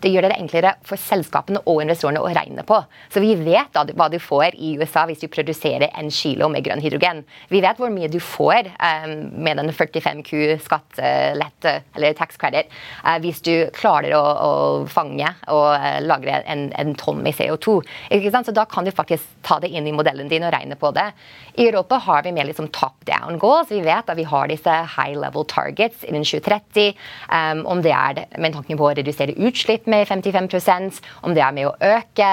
Det 0.00 0.10
gjør 0.12 0.28
det 0.28 0.38
enklere 0.38 0.74
for 0.86 1.00
selskapene 1.00 1.62
og 1.66 1.82
investorene 1.84 2.22
å 2.22 2.30
regne 2.34 2.64
på. 2.66 2.78
Så 3.12 3.22
vi 3.22 3.34
vet 3.38 3.72
da 3.74 3.84
hva 3.88 4.08
du 4.12 4.18
får 4.22 4.56
i 4.56 4.74
USA 4.80 5.06
hvis 5.08 5.22
du 5.22 5.28
produserer 5.32 5.90
en 5.90 6.10
kilo 6.14 6.48
med 6.52 6.64
grønn 6.66 6.82
hydrogen. 6.82 7.24
Vi 7.50 7.62
vet 7.64 7.80
hvor 7.80 7.92
mye 7.92 8.10
du 8.10 8.18
får 8.22 8.70
um, 8.76 9.14
med 9.42 9.60
den 9.60 9.72
45Q 9.74 10.60
skattelette, 10.64 11.74
eller 11.96 12.16
tax 12.18 12.38
credit, 12.40 12.70
uh, 13.04 13.16
hvis 13.22 13.42
du 13.46 13.54
klarer 13.76 14.14
å, 14.18 14.22
å 14.22 14.52
fange 14.90 15.32
og 15.50 15.68
uh, 15.74 15.98
lagre 16.04 16.40
en, 16.50 16.68
en, 16.78 16.94
tonn 17.00 17.22
med 17.24 17.36
CO2. 17.36 17.80
Så 18.40 18.54
da 18.56 18.64
kan 18.68 18.86
du 18.86 18.92
faktisk 18.94 19.24
ta 19.46 19.58
det 19.62 19.70
inn 19.74 19.86
i 19.86 19.94
modellen 19.94 20.28
din 20.30 20.44
og 20.46 20.52
regne 20.54 20.76
på 20.80 20.90
det. 20.96 21.10
I 21.60 21.68
Europa 21.68 22.00
har 22.06 22.24
vi 22.24 22.32
mer 22.34 22.48
liksom 22.48 22.70
top 22.74 23.04
down 23.08 23.38
goals. 23.40 23.70
Vi 23.70 23.82
vet 23.84 24.08
at 24.08 24.18
vi 24.18 24.26
har 24.28 24.50
disse 24.50 24.74
high 24.96 25.16
level 25.18 25.46
targets 25.48 26.04
innen 26.06 26.24
2030. 26.24 26.94
Um, 27.30 27.64
om 27.70 27.82
det 27.84 27.94
er 27.94 28.24
med 28.40 28.54
tanke 28.56 28.76
på 28.78 28.88
å 28.88 28.94
redusere 28.96 29.36
utslipp 29.40 29.86
med 29.90 30.06
55% 30.08 31.00
om 31.24 31.34
det 31.34 31.42
er 31.44 31.54
med 31.56 31.68
å 31.68 31.74
øke 31.80 32.28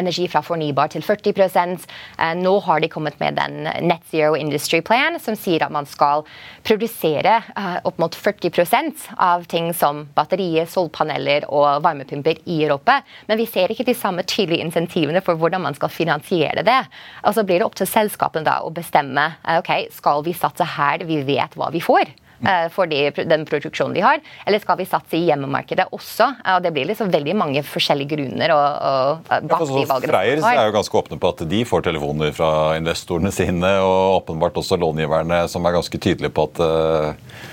energi 0.00 0.26
fra 0.30 0.42
fornybar 0.44 0.92
til 0.92 1.04
40 1.04 1.34
uh, 1.42 2.34
Nå 2.38 2.54
har 2.66 2.80
de 2.80 2.90
kommet 2.92 3.18
med 3.20 3.36
den 3.38 3.68
Net 3.88 4.04
Zero 4.10 4.36
Industry 4.36 4.80
Plan, 4.80 5.18
som 5.20 5.36
sier 5.38 5.64
at 5.64 5.74
man 5.74 5.86
skal 5.86 6.24
produsere 6.66 7.38
uh, 7.56 7.78
opp 7.84 8.00
mot 8.02 8.16
40% 8.16 9.08
av 9.18 9.44
ting 9.50 9.72
som 9.74 10.06
batterier, 10.16 10.66
solpaneler 10.66 11.46
og 11.48 11.82
varmepumper 11.84 12.40
i 12.44 12.62
Europa. 12.64 13.00
Men 13.28 13.40
vi 13.40 13.48
ser 13.50 13.72
ikke 13.72 13.86
de 13.88 13.96
samme 13.98 14.24
tydelige 14.24 14.64
insentivene 14.64 15.22
for 15.24 15.38
hvordan 15.38 15.64
man 15.66 15.78
skal 15.78 15.92
finansiere 15.92 16.64
det. 16.66 16.80
Og 17.26 17.36
så 17.36 17.44
blir 17.46 17.60
det 17.60 17.68
opp 17.68 17.78
til 17.78 17.90
selskapene 17.90 18.46
da 18.46 18.60
å 18.64 18.72
bestemme 18.74 19.32
uh, 19.44 19.58
ok, 19.60 19.88
skal 19.92 20.24
vi 20.26 20.36
satse 20.36 20.66
her 20.78 21.06
vi 21.08 21.22
vet 21.26 21.56
hva 21.58 21.72
vi 21.74 21.82
får. 21.82 22.21
Eh, 22.42 22.68
for 22.74 22.90
de, 22.90 23.04
den 23.28 23.44
produksjonen 23.46 23.94
de 23.94 24.02
har? 24.04 24.22
Eller 24.46 24.62
skal 24.62 24.78
vi 24.80 24.86
satse 24.88 25.18
i 25.18 25.24
hjemmemarkedet 25.28 25.86
også? 25.94 26.28
Og 26.56 26.62
Det 26.64 26.72
blir 26.74 26.88
liksom 26.90 27.12
veldig 27.12 27.36
mange 27.38 27.62
forskjellige 27.66 28.16
grunner. 28.16 28.54
Og, 28.56 28.66
og 28.90 29.46
bak 29.46 29.62
ja, 29.62 29.70
de 29.70 29.86
valgene 29.94 30.12
Freyr 30.12 30.44
er 30.52 30.66
jo 30.66 30.76
ganske 30.78 31.00
åpne 31.02 31.20
på 31.22 31.32
at 31.34 31.46
de 31.52 31.62
får 31.68 31.86
telefoner 31.88 32.34
fra 32.36 32.50
investorene 32.80 33.32
sine, 33.34 33.76
og 33.84 34.22
åpenbart 34.22 34.58
også 34.58 34.78
långiverne, 34.80 35.44
som 35.48 35.66
er 35.66 35.78
ganske 35.78 36.02
tydelige 36.02 36.34
på 36.34 36.48
at 36.50 36.62
uh, 36.62 37.50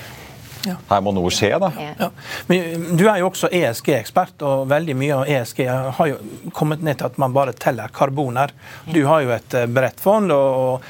ja. 0.67 0.75
Her 0.89 1.03
må 1.03 1.13
noe 1.15 1.29
skje, 1.31 1.53
da. 1.61 1.69
Ja. 1.79 2.09
Men 2.49 2.97
du 2.99 3.05
er 3.07 3.21
jo 3.21 3.29
også 3.29 3.47
ESG-ekspert, 3.55 4.41
og 4.43 4.65
veldig 4.71 4.95
mye 4.99 5.19
av 5.21 5.29
ESG 5.31 5.61
har 5.69 6.09
jo 6.09 6.17
kommet 6.55 6.83
ned 6.83 6.99
til 6.99 7.07
at 7.07 7.19
man 7.21 7.35
bare 7.35 7.53
teller 7.55 7.91
karboner. 7.95 8.51
Du 8.89 8.99
har 9.07 9.23
jo 9.23 9.31
et 9.37 9.55
bredt 9.71 10.03
fond, 10.03 10.33
og 10.35 10.83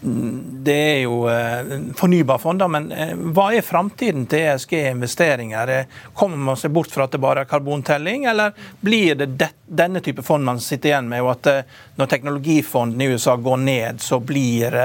det 0.00 0.74
er 0.74 1.00
jo 1.02 1.24
eh, 1.28 1.92
fornybarfond, 1.96 2.62
men 2.70 2.92
eh, 2.92 3.14
hva 3.34 3.48
er 3.54 3.66
framtiden 3.66 4.28
til 4.30 4.46
ESG-investeringer? 4.46 5.72
Kommer 6.14 6.38
man 6.50 6.58
seg 6.60 6.70
bort 6.74 6.92
fra 6.94 7.08
at 7.08 7.16
det 7.16 7.22
bare 7.22 7.42
er 7.42 7.50
karbontelling, 7.50 8.28
eller 8.30 8.54
blir 8.80 9.18
det 9.18 9.50
denne 9.68 10.00
type 10.00 10.22
fond 10.24 10.46
man 10.46 10.60
sitter 10.62 10.92
igjen 10.92 11.08
med, 11.10 11.24
og 11.24 11.32
at 11.34 11.50
eh, 11.50 11.80
når 11.98 12.10
teknologifondene 12.12 13.08
i 13.08 13.16
USA 13.16 13.34
går 13.42 13.58
ned, 13.64 13.98
så 14.00 14.20
blir 14.22 14.76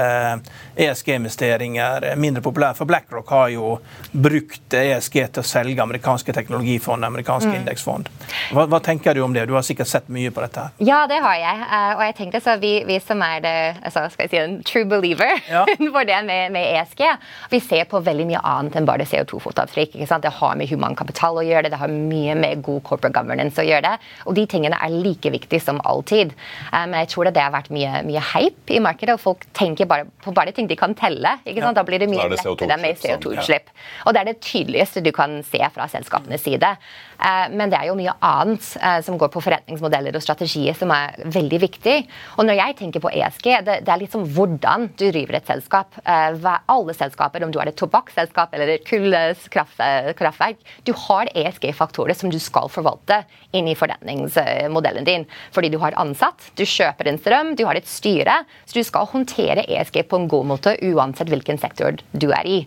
ESG-investeringer 0.74 2.08
mindre 2.18 2.42
populære? 2.42 2.74
For 2.80 2.90
BlackRock 2.90 3.30
har 3.30 3.52
jo 3.54 3.76
brukt 4.10 4.74
ESG 4.74 5.20
til 5.20 5.44
å 5.44 5.46
selge 5.46 5.84
amerikanske 5.84 6.34
teknologifond, 6.34 7.06
amerikanske 7.06 7.52
mm. 7.52 7.58
indeksfond. 7.60 8.10
Hva, 8.50 8.66
hva, 8.66 8.82
tenker 8.82 9.14
du 9.14 9.22
om 9.22 9.36
det? 9.36 9.46
Du 9.46 9.54
har 9.54 9.62
sikkert 9.62 9.92
sett 9.92 10.10
mye 10.10 10.34
på 10.34 10.42
dette? 10.42 10.66
her. 10.66 10.74
Ja, 10.82 11.04
det 11.10 11.20
har 11.22 11.38
jeg. 11.38 11.62
Og 11.94 12.02
jeg 12.08 12.16
tenker 12.18 12.42
så 12.42 12.58
vi, 12.62 12.74
vi 12.88 12.98
som 13.02 13.22
er 13.22 13.40
det, 13.46 13.56
altså, 13.86 14.08
skal 14.10 14.26
jeg 14.26 14.34
si, 14.34 14.42
en 14.42 14.58
true 14.66 14.90
believer 14.90 15.03
believer 15.04 15.40
ja. 15.50 15.64
for 15.94 16.04
det 16.04 16.22
med, 16.24 16.52
med, 16.52 16.64
ESG. 16.74 17.02
Vi 17.50 17.60
ser 17.60 17.84
på 17.90 18.00
veldig 18.04 18.26
mye 18.28 18.40
annet 18.40 18.78
enn 18.78 18.88
bare 18.88 19.06
CO2-fotavtrykk. 19.08 19.96
Det 20.24 20.32
har 20.38 20.56
med 20.58 20.70
human 20.70 20.96
kapital 20.96 21.38
å 21.40 21.44
gjøre 21.44 21.66
det, 21.66 21.74
det 21.74 21.80
har 21.82 21.92
mye 21.92 22.36
med 22.38 22.62
god 22.64 22.82
corporate 22.86 23.14
governance 23.14 23.60
å 23.60 23.66
gjøre 23.66 23.84
det. 23.86 24.10
Og 24.28 24.38
de 24.38 24.46
tingene 24.50 24.78
er 24.80 24.94
like 24.94 25.32
viktige 25.34 25.62
som 25.62 25.80
alltid. 25.84 26.34
Eh, 26.70 26.84
men 26.86 26.98
jeg 27.02 27.12
tror 27.14 27.30
det 27.30 27.42
har 27.42 27.54
vært 27.54 27.72
mye, 27.74 28.02
mye 28.08 28.22
hype 28.32 28.74
i 28.74 28.82
markedet, 28.82 29.16
og 29.16 29.22
folk 29.22 29.46
tenker 29.56 29.88
bare 29.90 30.08
på 30.24 30.34
bare 30.34 30.54
ting 30.56 30.68
de 30.70 30.78
kan 30.78 30.96
telle. 30.98 31.36
Ja. 31.44 31.72
Da 31.74 31.84
blir 31.86 32.02
det 32.02 32.08
mye 32.10 32.28
det 32.30 32.40
lettere 32.40 32.78
med 32.80 33.00
CO2-utslipp. 33.00 33.70
Ja. 33.70 34.04
Og 34.06 34.14
det 34.14 34.22
er 34.22 34.30
det 34.32 34.38
tydeligste 34.44 35.02
du 35.04 35.10
kan 35.14 35.40
se 35.46 35.60
fra 35.74 35.88
selskapenes 35.90 36.44
side. 36.44 36.74
Eh, 37.24 37.46
men 37.56 37.72
det 37.72 37.78
er 37.78 37.88
jo 37.88 37.96
mye 37.96 38.14
annet 38.24 38.66
eh, 38.80 38.98
som 39.04 39.16
går 39.20 39.30
på 39.32 39.42
forretningsmodeller 39.44 40.16
og 40.16 40.24
strategier 40.24 40.76
som 40.76 40.92
er 40.94 41.16
veldig 41.32 41.60
viktig. 41.62 41.96
Og 42.36 42.48
når 42.48 42.58
jeg 42.60 42.76
tenker 42.80 43.04
på 43.04 43.12
ESG, 43.14 43.48
det, 43.64 43.78
er 43.88 44.04
som 44.12 44.26
hvordan 44.36 44.90
du 44.98 45.06
driver 45.08 45.38
et 45.38 45.48
selskap. 45.48 45.96
Eh, 46.04 46.36
alle 46.44 46.96
selskaper, 46.96 47.44
om 47.46 47.52
du 47.54 47.58
er 47.62 47.70
et 47.70 47.78
tobakksselskap 47.80 48.54
eller 48.54 48.74
et 48.74 48.84
kullkraftverk, 48.88 50.60
du 50.84 50.92
har 51.06 51.30
ESG-faktorer 51.32 52.16
som 52.18 52.32
du 52.32 52.38
skal 52.42 52.68
forvalte 52.72 53.22
inn 53.56 53.68
i 53.70 53.76
forretningsmodellen 53.78 55.08
din. 55.08 55.24
Fordi 55.54 55.70
du 55.72 55.78
har 55.82 55.96
ansatt, 56.00 56.50
du 56.58 56.64
kjøper 56.68 57.08
en 57.08 57.20
strøm, 57.20 57.54
du 57.56 57.64
har 57.68 57.78
et 57.78 57.88
styre. 57.88 58.42
Så 58.68 58.76
du 58.76 58.84
skal 58.84 59.08
håndtere 59.08 59.64
ESG 59.64 60.02
på 60.10 60.20
en 60.20 60.28
god 60.30 60.50
måte 60.52 60.76
uansett 60.84 61.30
hvilken 61.32 61.60
sektor 61.62 61.96
du 62.12 62.28
er 62.34 62.48
i. 62.48 62.60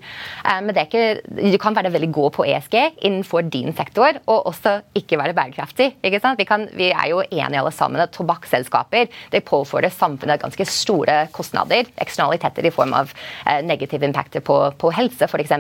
Men 0.64 0.78
ikke, 0.80 1.20
du 1.28 1.58
kan 1.62 1.76
være 1.78 1.92
veldig 1.94 2.10
god 2.16 2.34
på 2.38 2.46
ESG 2.48 2.78
innenfor 3.06 3.46
din 3.52 3.76
sektor. 3.78 4.18
og 4.26 4.47
også 4.48 4.78
ikke 4.98 5.20
være 5.20 5.36
bærekraftig. 5.38 5.90
ikke 6.04 6.22
sant? 6.24 6.40
Vi, 6.40 6.48
kan, 6.48 6.68
vi 6.78 6.90
er 6.92 7.10
jo 7.12 7.22
enige 7.26 7.62
alle 7.62 7.74
sammen 7.76 8.02
at 8.04 8.14
tobakksselskaper 8.16 9.12
påfører 9.48 9.94
samfunnet 9.94 10.42
ganske 10.42 10.68
store 10.68 11.20
kostnader. 11.36 11.90
Eksternaliteter 12.02 12.68
i 12.68 12.74
form 12.74 12.96
av 12.98 13.14
eh, 13.46 13.62
negative 13.66 14.08
impacter 14.08 14.44
på, 14.46 14.60
på 14.80 14.94
helse 14.96 15.28
f.eks. 15.28 15.56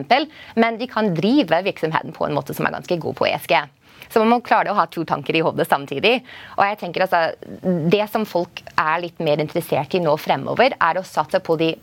Men 0.56 0.80
de 0.80 0.90
kan 0.92 1.14
drive 1.18 1.64
virksomheten 1.68 2.16
på 2.16 2.28
en 2.28 2.38
måte 2.38 2.56
som 2.58 2.68
er 2.68 2.78
ganske 2.80 3.00
god 3.02 3.20
på 3.20 3.28
ESG. 3.30 3.58
Så 4.08 4.22
man 4.24 4.32
må 4.32 4.40
klare 4.46 4.72
å 4.72 4.78
ha 4.78 4.88
to 4.92 5.04
tanker 5.08 5.36
i 5.36 5.44
hodet 5.44 5.68
samtidig. 5.68 6.22
Og 6.56 6.64
jeg 6.64 6.80
tenker 6.82 7.06
altså, 7.06 7.36
Det 7.92 8.06
som 8.12 8.26
folk 8.28 8.64
er 8.74 9.04
litt 9.04 9.20
mer 9.24 9.42
interessert 9.44 9.96
i 9.98 10.04
nå 10.04 10.16
fremover, 10.22 10.78
er 10.80 11.00
å 11.00 11.06
satse 11.08 11.42
på 11.44 11.58
de 11.60 11.74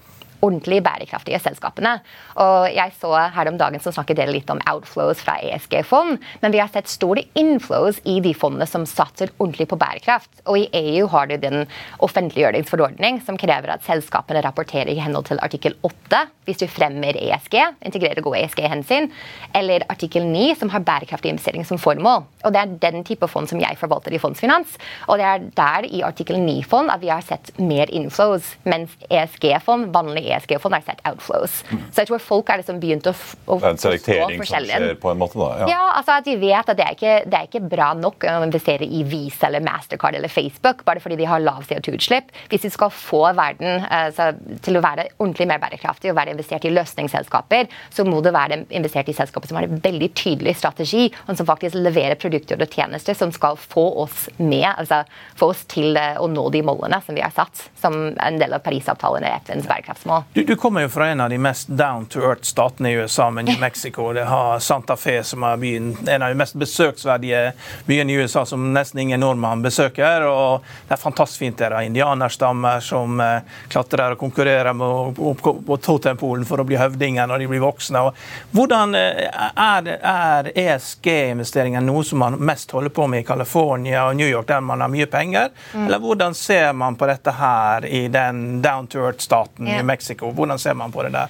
ordentlig 0.44 0.80
bærekraftige 0.84 1.40
selskapene. 1.42 1.96
Og 2.42 2.68
jeg 2.74 2.92
så 3.00 3.12
her 3.34 3.50
om 3.50 3.58
dagen 3.60 3.82
som 3.82 3.94
snakket 3.96 4.20
dere 4.20 4.34
litt 4.34 4.50
om 4.52 4.62
outflows 4.70 5.22
fra 5.24 5.38
ESG-fond, 5.40 6.20
men 6.42 6.54
vi 6.54 6.60
har 6.62 6.70
sett 6.72 6.90
store 6.92 7.24
inflows 7.38 8.00
i 8.10 8.18
de 8.24 8.34
fondene 8.36 8.68
som 8.68 8.86
satser 8.88 9.32
ordentlig 9.38 9.68
på 9.70 9.80
bærekraft. 9.80 10.30
Og 10.44 10.60
i 10.60 10.68
EU 10.96 11.08
har 11.12 11.30
du 11.30 11.36
den 11.40 11.64
offentliggjøringsforordning 12.04 13.22
som 13.24 13.40
krever 13.40 13.74
at 13.74 13.86
selskapene 13.86 14.44
rapporterer 14.44 14.92
i 14.92 15.00
henhold 15.00 15.30
til 15.30 15.42
artikkel 15.44 15.78
8 15.82 16.24
hvis 16.44 16.60
du 16.60 16.66
fremmer 16.68 17.16
ESG, 17.16 17.54
integrerer 17.88 18.20
gode 18.24 18.42
ESG-hensyn, 18.42 19.08
eller 19.56 19.86
artikkel 19.88 20.26
9 20.28 20.50
som 20.60 20.68
har 20.74 20.84
bærekraftig 20.84 21.32
investering 21.32 21.64
som 21.64 21.80
formål. 21.80 22.26
Og 22.44 22.52
det 22.52 22.60
er 22.60 22.74
den 22.82 23.04
type 23.06 23.28
fond 23.32 23.48
som 23.48 23.62
jeg 23.62 23.78
forvalter 23.80 24.12
i 24.12 24.20
Fondsfinans. 24.20 24.76
Og 25.08 25.20
det 25.20 25.28
er 25.28 25.46
der 25.56 25.88
i 25.88 26.02
artikkel 26.06 26.36
9-fond 26.40 26.92
at 26.92 27.00
vi 27.02 27.12
har 27.12 27.24
sett 27.24 27.52
mer 27.58 27.90
inflows, 27.94 28.54
mens 28.68 28.92
ESG-fond, 29.08 29.88
vanlig 29.94 30.26
ESG-fond, 30.34 30.74
det 30.74 30.82
sett 30.86 31.02
outflows. 31.08 31.60
Mm. 31.70 31.82
Så 31.90 32.02
jeg 32.02 32.10
tror 32.10 32.22
folk 32.22 32.52
har 32.52 32.60
liksom 32.60 32.80
begynt 32.82 33.08
å, 33.10 33.14
å 33.14 33.58
Det 33.60 33.68
er 33.68 33.76
en 33.76 33.82
selektering 33.82 34.42
som 34.42 34.66
skjer 34.66 34.86
på 35.02 35.12
en 35.12 35.20
måte, 35.20 35.38
da? 35.40 35.50
Ja, 35.64 35.70
ja 35.72 35.84
altså 35.98 36.18
at 36.18 36.28
de 36.28 36.36
vet 36.40 36.72
at 36.72 36.78
det 36.78 36.86
er, 36.86 36.96
ikke, 36.96 37.14
det 37.30 37.40
er 37.40 37.48
ikke 37.48 37.62
bra 37.74 37.90
nok 37.98 38.26
å 38.28 38.36
investere 38.46 38.86
i 38.86 39.02
Visa 39.08 39.48
eller 39.48 39.64
Mastercard 39.64 40.18
eller 40.18 40.32
Facebook 40.32 40.84
bare 40.86 41.02
fordi 41.02 41.18
de 41.20 41.28
har 41.28 41.42
lav 41.42 41.64
CO2-utslipp. 41.68 42.32
Hvis 42.52 42.66
vi 42.68 42.72
skal 42.74 42.92
få 42.94 43.22
verden 43.36 43.86
altså, 43.88 44.32
til 44.64 44.78
å 44.78 44.84
være 44.84 45.08
ordentlig 45.18 45.48
mer 45.50 45.62
bærekraftig 45.62 46.12
og 46.12 46.18
være 46.18 46.34
investert 46.34 46.66
i 46.68 46.72
løsningsselskaper, 46.74 47.70
så 47.94 48.06
må 48.08 48.20
det 48.24 48.34
være 48.34 48.62
investert 48.74 49.10
i 49.10 49.16
selskaper 49.16 49.50
som 49.50 49.60
har 49.60 49.68
en 49.68 49.82
veldig 49.84 50.10
tydelig 50.18 50.56
strategi, 50.60 51.08
og 51.26 51.36
som 51.38 51.48
faktisk 51.48 51.78
leverer 51.78 52.18
produkter 52.20 52.60
og 52.60 52.70
tjenester 52.70 53.16
som 53.18 53.32
skal 53.34 53.58
få 53.60 53.86
oss 54.04 54.28
med, 54.38 54.66
altså 54.72 55.02
få 55.38 55.50
oss 55.52 55.64
til 55.70 55.96
eh, 56.00 56.18
å 56.20 56.28
nå 56.30 56.48
de 56.54 56.62
målene 56.66 57.00
som 57.04 57.16
vi 57.16 57.24
har 57.24 57.34
satt 57.34 57.66
som 57.80 57.96
en 58.12 58.40
del 58.40 58.54
av 58.56 58.64
Parisavtalen 58.64 59.24
eller 59.24 59.42
FNs 59.44 59.68
bærekraftsmål. 59.70 60.23
Du, 60.32 60.44
du, 60.44 60.56
kommer 60.56 60.82
jo 60.82 60.88
fra 60.88 61.06
en 61.06 61.20
av 61.20 61.30
de 61.30 61.38
mest 61.38 61.68
down 61.68 62.06
to 62.06 62.20
earth-statene 62.20 62.90
i 62.90 62.92
USA, 62.92 63.30
med 63.30 63.44
New 63.44 63.60
Mexico. 63.60 64.12
Det 64.12 64.24
har 64.24 64.58
Santa 64.58 64.96
Fe, 64.96 65.22
som 65.22 65.42
er 65.42 65.56
byen, 65.56 65.96
en 66.08 66.22
av 66.22 66.28
de 66.28 66.34
mest 66.34 66.54
besøksverdige 66.54 67.52
byene 67.86 68.12
i 68.12 68.16
USA, 68.16 68.42
som 68.46 68.72
nesten 68.74 69.00
ingen 69.00 69.20
nordmann 69.20 69.62
besøker. 69.62 70.26
og 70.26 70.64
Det 70.88 70.96
er 70.96 71.02
fantastisk 71.02 71.38
fint. 71.38 71.58
Det 71.58 71.68
er 71.68 71.86
indianerstammer 71.86 72.80
som 72.82 73.20
eh, 73.20 73.46
klatrer 73.68 74.16
og 74.16 74.18
konkurrerer 74.18 74.72
med, 74.72 75.14
på, 75.14 75.34
på, 75.34 75.52
på 75.66 76.14
Polen 76.18 76.44
for 76.44 76.60
å 76.60 76.66
bli 76.66 76.80
høvdinger 76.82 77.30
når 77.30 77.44
de 77.44 77.48
blir 77.52 77.62
voksne. 77.62 78.02
hvordan 78.50 78.94
eh, 78.94 79.30
Er, 79.54 79.92
er 80.02 80.50
ESG-investeringer 80.54 81.80
noe 81.80 82.02
som 82.04 82.18
man 82.18 82.40
mest 82.42 82.70
holder 82.74 82.90
på 82.90 83.06
med 83.06 83.22
i 83.22 83.28
California 83.28 84.08
og 84.08 84.16
New 84.16 84.28
York, 84.28 84.48
der 84.48 84.60
man 84.60 84.80
har 84.80 84.90
mye 84.90 85.06
penger? 85.06 85.54
Mm. 85.74 85.86
Eller 85.86 86.02
hvordan 86.02 86.34
ser 86.34 86.72
man 86.72 86.96
på 86.96 87.06
dette 87.06 87.30
her 87.38 87.86
i 87.86 88.08
den 88.08 88.62
down 88.62 88.86
to 88.86 88.98
earth-staten 89.06 89.68
yeah. 89.68 89.80
i 89.80 89.82
Mexico? 89.82 90.03
Hvordan 90.12 90.58
ser 90.58 90.74
man 90.74 90.92
på 90.92 91.02
det 91.02 91.12
der? 91.12 91.26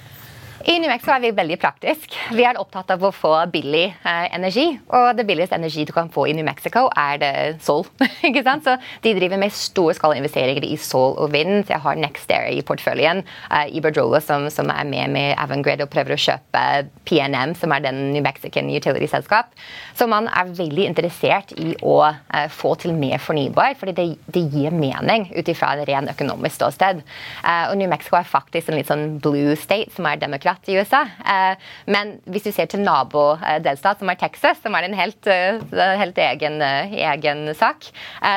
I 0.65 0.79
New 0.81 0.89
Mexico 0.89 1.11
er 1.13 1.21
vi 1.21 1.29
veldig 1.37 1.59
praktisk. 1.61 2.15
Vi 2.33 2.41
er 2.41 2.57
opptatt 2.57 2.89
av 2.95 3.03
å 3.05 3.11
få 3.13 3.35
billig 3.53 3.83
eh, 3.85 4.23
energi. 4.33 4.63
Og 4.97 5.11
det 5.13 5.27
billigste 5.29 5.59
energi 5.59 5.83
du 5.85 5.91
kan 5.93 6.07
få 6.09 6.23
i 6.25 6.31
New 6.33 6.45
Mexico, 6.47 6.87
er 6.97 7.19
det 7.21 7.33
sol. 7.61 7.83
ikke 8.25 8.41
sant? 8.41 8.65
Så 8.65 8.73
De 9.03 9.11
driver 9.13 9.37
med 9.37 9.53
store 9.53 9.93
skala 9.93 10.17
investeringer 10.17 10.65
i 10.65 10.73
sol 10.81 11.19
og 11.21 11.29
vind. 11.35 11.67
Jeg 11.69 11.77
har 11.83 11.99
Nextair 12.01 12.49
i 12.49 12.63
porteføljen. 12.65 13.21
Uh, 13.51 13.67
Iberdrola 13.77 14.23
som, 14.25 14.47
som, 14.49 14.71
er 14.73 14.87
med 14.89 15.13
med 15.13 15.35
Avangrid 15.43 15.83
og 15.85 15.91
prøver 15.93 16.15
å 16.15 16.17
kjøpe 16.23 16.63
PNM, 17.05 17.53
som 17.61 17.75
er 17.77 17.85
den 17.85 18.01
New 18.15 18.25
Mexican 18.25 18.73
utility-selskap. 18.73 19.53
Så 19.93 20.09
man 20.09 20.31
er 20.33 20.49
veldig 20.49 20.89
interessert 20.89 21.53
i 21.61 21.75
å 21.85 21.99
uh, 22.09 22.47
få 22.49 22.73
til 22.81 22.97
mer 22.97 23.21
fornybar, 23.21 23.77
fordi 23.77 23.97
det, 24.01 24.07
det 24.33 24.47
gir 24.49 24.73
mening 24.73 25.29
ut 25.29 25.53
ifra 25.53 25.75
en 25.75 25.85
ren 25.91 26.11
økonomisk 26.17 26.57
ståsted. 26.57 27.05
Uh, 27.45 27.69
og 27.69 27.77
New 27.77 27.93
Mexico 27.93 28.17
er 28.17 28.33
faktisk 28.33 28.73
en 28.73 28.81
litt 28.81 28.89
sånn 28.89 29.07
blue 29.21 29.53
state, 29.61 29.93
som 29.93 30.09
er 30.09 30.25
demokrat 30.25 30.54
delstat 30.55 30.69
i 30.69 30.77
USA. 30.77 31.01
Eh, 31.01 31.57
men 31.85 32.19
hvis 32.25 32.43
du 32.43 32.51
ser 32.51 32.67
til 32.67 32.81
nabodelstat, 32.81 33.99
som 33.99 34.09
er 34.09 34.15
Texas, 34.15 34.57
som 34.61 34.75
er 34.75 34.83
en 34.83 34.93
helt, 34.93 35.27
eh, 35.27 35.59
helt 35.71 36.17
egen, 36.17 36.61
eh, 36.61 36.93
egen, 36.93 37.53
sak, 37.55 37.85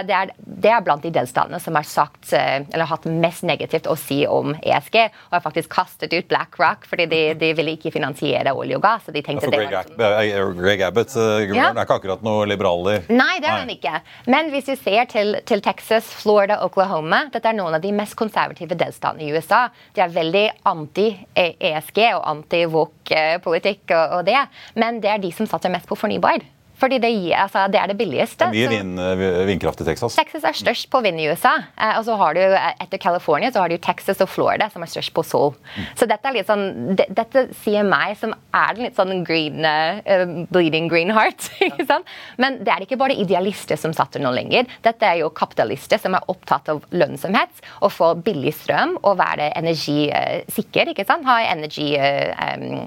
det 0.05 0.15
er, 0.15 0.31
det 0.39 0.71
er, 0.71 0.81
blant 0.83 1.03
de 1.03 1.11
delstatene 1.11 1.61
som 1.61 1.75
har 1.75 1.83
sagt, 1.83 2.33
eller 2.33 2.85
hatt 2.85 3.05
mest 3.05 3.43
negativt 3.43 3.87
å 3.87 3.97
si 3.97 4.27
om 4.27 4.55
ESG, 4.55 5.11
og 5.31 5.33
har 5.33 5.41
faktisk 5.41 5.71
kastet 5.71 6.13
ut 6.13 6.29
BlackRock 6.29 6.87
fordi 6.87 7.07
de, 7.07 7.35
de 7.35 7.53
ville 7.55 7.75
ikke 7.77 7.93
finansiere 7.93 8.53
olje 8.55 8.77
og 8.77 8.83
gass. 8.83 9.07
de 9.07 9.23
tenkte 9.23 9.51
det 9.51 9.59
var 9.59 10.55
Greg 10.59 10.83
Abbott 10.83 11.15
ja. 11.15 11.71
er 11.71 11.83
ikke 11.83 11.99
akkurat 11.99 12.23
noe 12.23 12.47
liberaler. 12.47 13.07
Nei, 13.09 13.39
det 13.41 13.49
er 13.49 13.63
han 13.63 13.71
ikke. 13.73 14.01
Men 14.27 14.51
hvis 14.51 14.69
du 14.69 14.75
ser 14.77 15.09
til, 15.11 15.37
til 15.47 15.63
Texas, 15.63 16.05
Florida, 16.23 16.61
Oklahoma, 16.65 17.25
dette 17.33 17.49
er 17.49 17.57
noen 17.59 17.79
av 17.79 17.83
de 17.83 17.93
mest 17.93 18.17
konservative 18.19 18.77
delstatene 18.79 19.25
i 19.25 19.33
USA. 19.35 19.69
De 19.95 20.05
er 20.05 20.15
veldig 20.15 20.47
anti-ESG 20.69 22.08
og 22.17 22.25
anti-woke-politikk 22.33 23.95
og, 23.97 24.19
og 24.19 24.29
det, 24.29 24.39
men 24.79 25.03
det 25.03 25.13
er 25.13 25.23
de 25.23 25.33
som 25.35 25.49
satser 25.49 25.73
mest 25.73 25.89
på 25.89 25.99
fornybar. 25.99 26.45
Fordi 26.79 26.99
det, 27.03 27.11
altså, 27.35 27.67
det, 27.73 27.81
er 27.81 27.91
det 27.91 27.97
billigste. 27.99 28.49
Det 28.53 28.63
er 28.63 28.71
mye 28.71 28.79
vind, 28.79 29.01
eh, 29.03 29.47
vindkraft 29.49 29.83
i 29.83 29.87
Texas. 29.89 30.17
Texas 30.19 30.47
er 30.47 30.59
størst 30.59 30.89
på 30.93 31.01
vind 31.03 31.21
i 31.21 31.27
USA. 31.31 31.57
Eh, 31.75 31.97
og 31.99 32.05
så 32.07 32.15
har 32.21 32.37
du 32.39 32.43
eh, 32.45 32.69
Etter 32.85 33.01
California 33.03 33.51
så 33.55 33.65
har 33.65 33.73
du 33.73 33.79
Texas 33.83 34.23
og 34.23 34.31
Florida 34.31 34.69
som 34.71 34.85
er 34.85 34.93
størst 34.93 35.13
på 35.17 35.25
sol. 35.27 35.57
Mm. 35.75 35.89
Så 35.99 36.09
dette 36.11 36.31
er 36.31 36.37
litt 36.39 36.51
sånn, 36.51 36.95
det, 36.99 37.09
dette 37.19 37.49
sier 37.65 37.87
meg, 37.87 38.15
som 38.21 38.35
er 38.55 38.77
den 38.77 38.87
litt 38.87 38.99
sånn 38.99 39.25
green, 39.27 39.67
uh, 39.67 40.45
bleeding 40.55 40.87
green 40.91 41.11
heart. 41.15 41.51
ikke 41.69 41.89
sant? 41.89 42.15
Men 42.39 42.61
det 42.63 42.75
er 42.75 42.87
ikke 42.87 43.01
bare 43.01 43.19
idealister 43.19 43.81
som 43.81 43.95
satter 43.97 44.23
nå 44.23 44.31
lenger. 44.37 44.71
Dette 44.87 45.09
er 45.09 45.23
jo 45.25 45.33
kapitalister 45.35 45.99
som 46.01 46.15
er 46.15 46.31
opptatt 46.31 46.71
av 46.71 46.85
lønnsomhet, 46.95 47.65
å 47.83 47.91
få 47.91 48.15
billig 48.23 48.55
strøm 48.61 48.97
og 49.03 49.19
være 49.19 49.51
energisikker. 49.59 50.95
ikke 50.95 51.09
sant? 51.09 51.27
Ha 51.27 51.41
energi... 51.51 51.91
Uh, 51.99 52.55
um, 52.55 52.85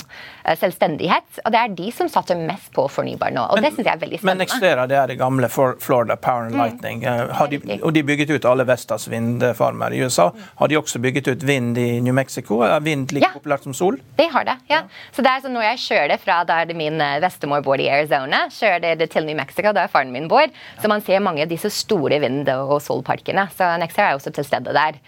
selvstendighet. 0.58 1.42
Og 1.46 1.54
det 1.54 1.60
er 1.60 1.76
de 1.78 1.90
som 1.94 2.10
satser 2.12 2.40
mest 2.40 2.72
på 2.76 2.86
fornybar 2.92 3.34
nå. 3.36 3.44
og 3.52 3.62
det 3.62 3.74
syns 3.82 3.90
jeg 3.90 3.98
er 3.98 4.02
veldig 4.06 4.20
spennende. 4.22 4.38
Men. 4.38 4.42
Nextera 4.46 4.88
det 4.90 4.98
er 4.98 5.08
det 5.12 5.18
gamle 5.20 5.50
Florida 5.50 6.16
Power 6.16 6.48
and 6.48 6.56
Lightning. 6.56 7.02
Mm. 7.04 7.34
Har 7.40 7.48
de, 7.52 7.60
og 7.82 7.94
de 7.96 8.04
bygget 8.04 8.30
ut 8.36 8.46
alle 8.46 8.66
Vestas 8.70 9.08
vindfarmer 9.12 9.94
i 9.98 10.02
USA. 10.06 10.30
Har 10.62 10.68
de 10.72 10.78
også 10.80 11.02
bygget 11.02 11.28
ut 11.34 11.44
vind 11.48 11.78
i 11.78 12.00
New 12.02 12.14
Mexico? 12.14 12.62
Er 12.68 12.80
vind 12.80 13.12
like 13.12 13.26
Ja. 13.26 13.32
populært 13.34 13.64
som 13.64 13.74
sol? 13.74 13.98
De 14.18 14.28
har 14.32 14.44
det, 14.46 14.58
ja. 14.70 14.84
Så 15.12 15.22
det 15.26 15.32
er 15.32 15.42
sånn 15.42 15.54
når 15.58 15.68
jeg 15.72 15.78
kjører 15.88 16.20
fra 16.20 16.44
der 16.44 16.66
det 16.66 16.76
min 16.76 17.02
eh, 17.02 17.20
bestemor 17.20 17.64
bor 17.64 17.80
i 17.80 17.90
Arizona, 17.90 18.46
kjører 18.50 18.98
det 18.98 19.10
til 19.12 19.26
New 19.26 19.36
Mexico, 19.36 19.72
der 19.74 19.88
faren 19.88 20.12
min 20.12 20.28
bor, 20.28 20.48
så 20.82 20.88
man 20.88 21.02
ser 21.02 21.20
mange 21.20 21.42
av 21.44 21.50
disse 21.50 21.70
store 21.70 22.20
vind- 22.20 22.50
og 22.50 22.82
solparkene. 22.82 23.48
Så 23.58 23.78
Nextera 23.80 24.12
er 24.12 24.16
også 24.20 24.34
til 24.34 24.44
stede 24.48 24.74
der. 24.74 25.00